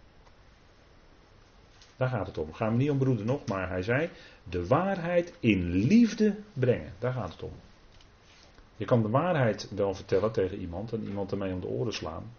Daar 1.96 2.08
gaat 2.08 2.26
het 2.26 2.38
om. 2.38 2.52
Gaat 2.52 2.70
me 2.70 2.76
niet 2.76 2.90
om 2.90 2.98
broeder 2.98 3.24
nog, 3.24 3.46
maar 3.46 3.68
hij 3.68 3.82
zei: 3.82 4.10
de 4.48 4.66
waarheid 4.66 5.32
in 5.40 5.70
liefde 5.70 6.36
brengen. 6.52 6.92
Daar 6.98 7.12
gaat 7.12 7.32
het 7.32 7.42
om. 7.42 7.52
Je 8.76 8.84
kan 8.84 9.02
de 9.02 9.08
waarheid 9.08 9.70
wel 9.74 9.94
vertellen 9.94 10.32
tegen 10.32 10.58
iemand 10.58 10.92
en 10.92 11.06
iemand 11.06 11.32
ermee 11.32 11.52
om 11.52 11.60
de 11.60 11.66
oren 11.66 11.92
slaan. 11.92 12.32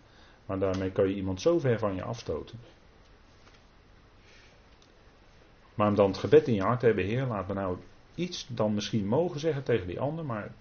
Maar 0.46 0.60
daarmee 0.60 0.92
kan 0.92 1.08
je 1.10 1.16
iemand 1.16 1.42
zo 1.42 1.60
ver 1.60 1.80
van 1.80 1.96
je 1.96 2.04
afstoten. 2.04 2.60
Maar 5.76 5.88
om 5.88 5.96
dan 5.96 6.08
het 6.08 6.18
gebed 6.18 6.48
in 6.48 6.54
je 6.54 6.62
hart 6.62 6.80
te 6.80 6.86
hebben, 6.86 7.06
Heer, 7.06 7.26
laat 7.26 7.48
me 7.48 7.54
nou 7.54 7.78
iets 8.16 8.48
dan 8.48 8.74
misschien 8.74 9.08
mogen 9.08 9.40
zeggen 9.40 9.64
tegen 9.64 9.88
die 9.88 10.00
ander, 10.00 10.26
maar 10.26 10.52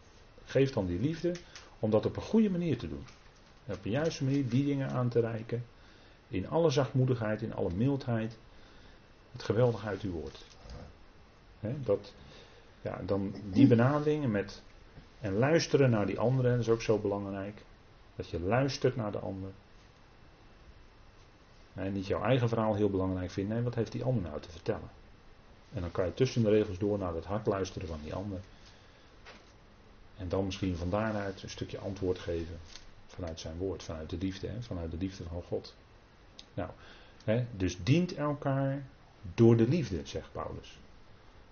geef 0.45 0.73
dan 0.73 0.87
die 0.87 1.01
liefde 1.01 1.35
om 1.79 1.91
dat 1.91 2.07
op 2.07 2.17
een 2.17 2.23
goede 2.23 2.51
manier 2.51 2.79
te 2.79 2.89
doen. 2.89 3.07
En 3.67 3.75
op 3.75 3.85
een 3.85 3.91
juiste 3.91 4.25
manier 4.25 4.49
die 4.49 4.65
dingen 4.65 4.91
aan 4.91 5.09
te 5.09 5.21
reiken. 5.21 5.65
In 6.29 6.49
alle 6.49 6.71
zachtmoedigheid, 6.71 7.43
in 7.43 7.55
alle 7.55 7.75
mildheid. 7.75 8.39
Het 9.33 9.43
geweldige 9.43 9.87
uit 9.87 10.03
uw 10.03 10.13
woord. 10.13 10.45
Dat, 11.61 12.15
ja, 12.83 13.01
dan 13.07 13.35
die 13.51 13.67
benaderingen 13.67 14.31
met. 14.31 14.63
En 15.25 15.39
luisteren 15.39 15.91
naar 15.91 16.07
die 16.07 16.19
anderen, 16.19 16.51
dat 16.51 16.61
is 16.61 16.69
ook 16.69 16.83
zo 16.83 16.99
belangrijk. 16.99 17.63
Dat 18.17 18.29
je 18.29 18.41
luistert 18.41 18.97
naar 18.97 19.13
de 19.13 19.19
ander. 19.19 19.51
En 21.75 21.93
niet 21.93 22.07
jouw 22.07 22.23
eigen 22.23 22.49
verhaal 22.49 22.75
heel 22.75 22.91
belangrijk 22.91 23.31
vinden. 23.31 23.55
Nee, 23.55 23.65
wat 23.65 23.75
heeft 23.75 23.93
die 23.93 24.05
ander 24.05 24.23
nou 24.23 24.41
te 24.41 24.51
vertellen? 24.51 24.91
En 25.75 25.81
dan 25.81 25.91
kan 25.91 26.05
je 26.05 26.15
tussen 26.15 26.43
de 26.43 26.51
regels 26.51 26.79
door 26.79 26.99
naar 26.99 27.15
het 27.15 27.25
hart 27.25 27.47
luisteren 27.47 27.89
van 27.89 27.99
die 28.03 28.15
ander. 28.15 28.41
En 30.17 30.29
dan 30.29 30.45
misschien 30.45 30.77
van 30.77 30.91
daaruit 30.91 31.43
een 31.43 31.51
stukje 31.51 31.79
antwoord 31.79 32.19
geven. 32.19 32.59
Vanuit 33.07 33.41
zijn 33.41 33.57
woord, 33.57 33.83
vanuit 33.83 34.11
de 34.11 34.19
liefde, 34.19 34.47
hè, 34.47 34.63
vanuit 34.63 34.91
de 34.91 34.97
liefde 34.97 35.25
van 35.25 35.43
God. 35.43 35.75
Nou, 36.55 36.71
hè, 37.25 37.47
dus 37.57 37.85
dient 37.85 38.15
elkaar 38.15 38.87
door 39.35 39.57
de 39.57 39.69
liefde, 39.69 40.01
zegt 40.07 40.33
Paulus. 40.33 40.79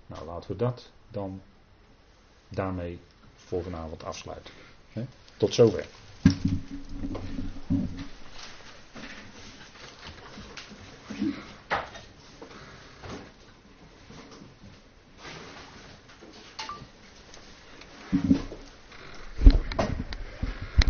Nou, 0.06 0.26
laten 0.26 0.50
we 0.50 0.56
dat 0.56 0.90
dan 1.10 1.42
daarmee 2.48 2.98
voor 3.52 3.62
vanavond 3.62 4.04
afsluiten. 4.04 4.52
Tot 5.36 5.54
zover. 5.54 5.86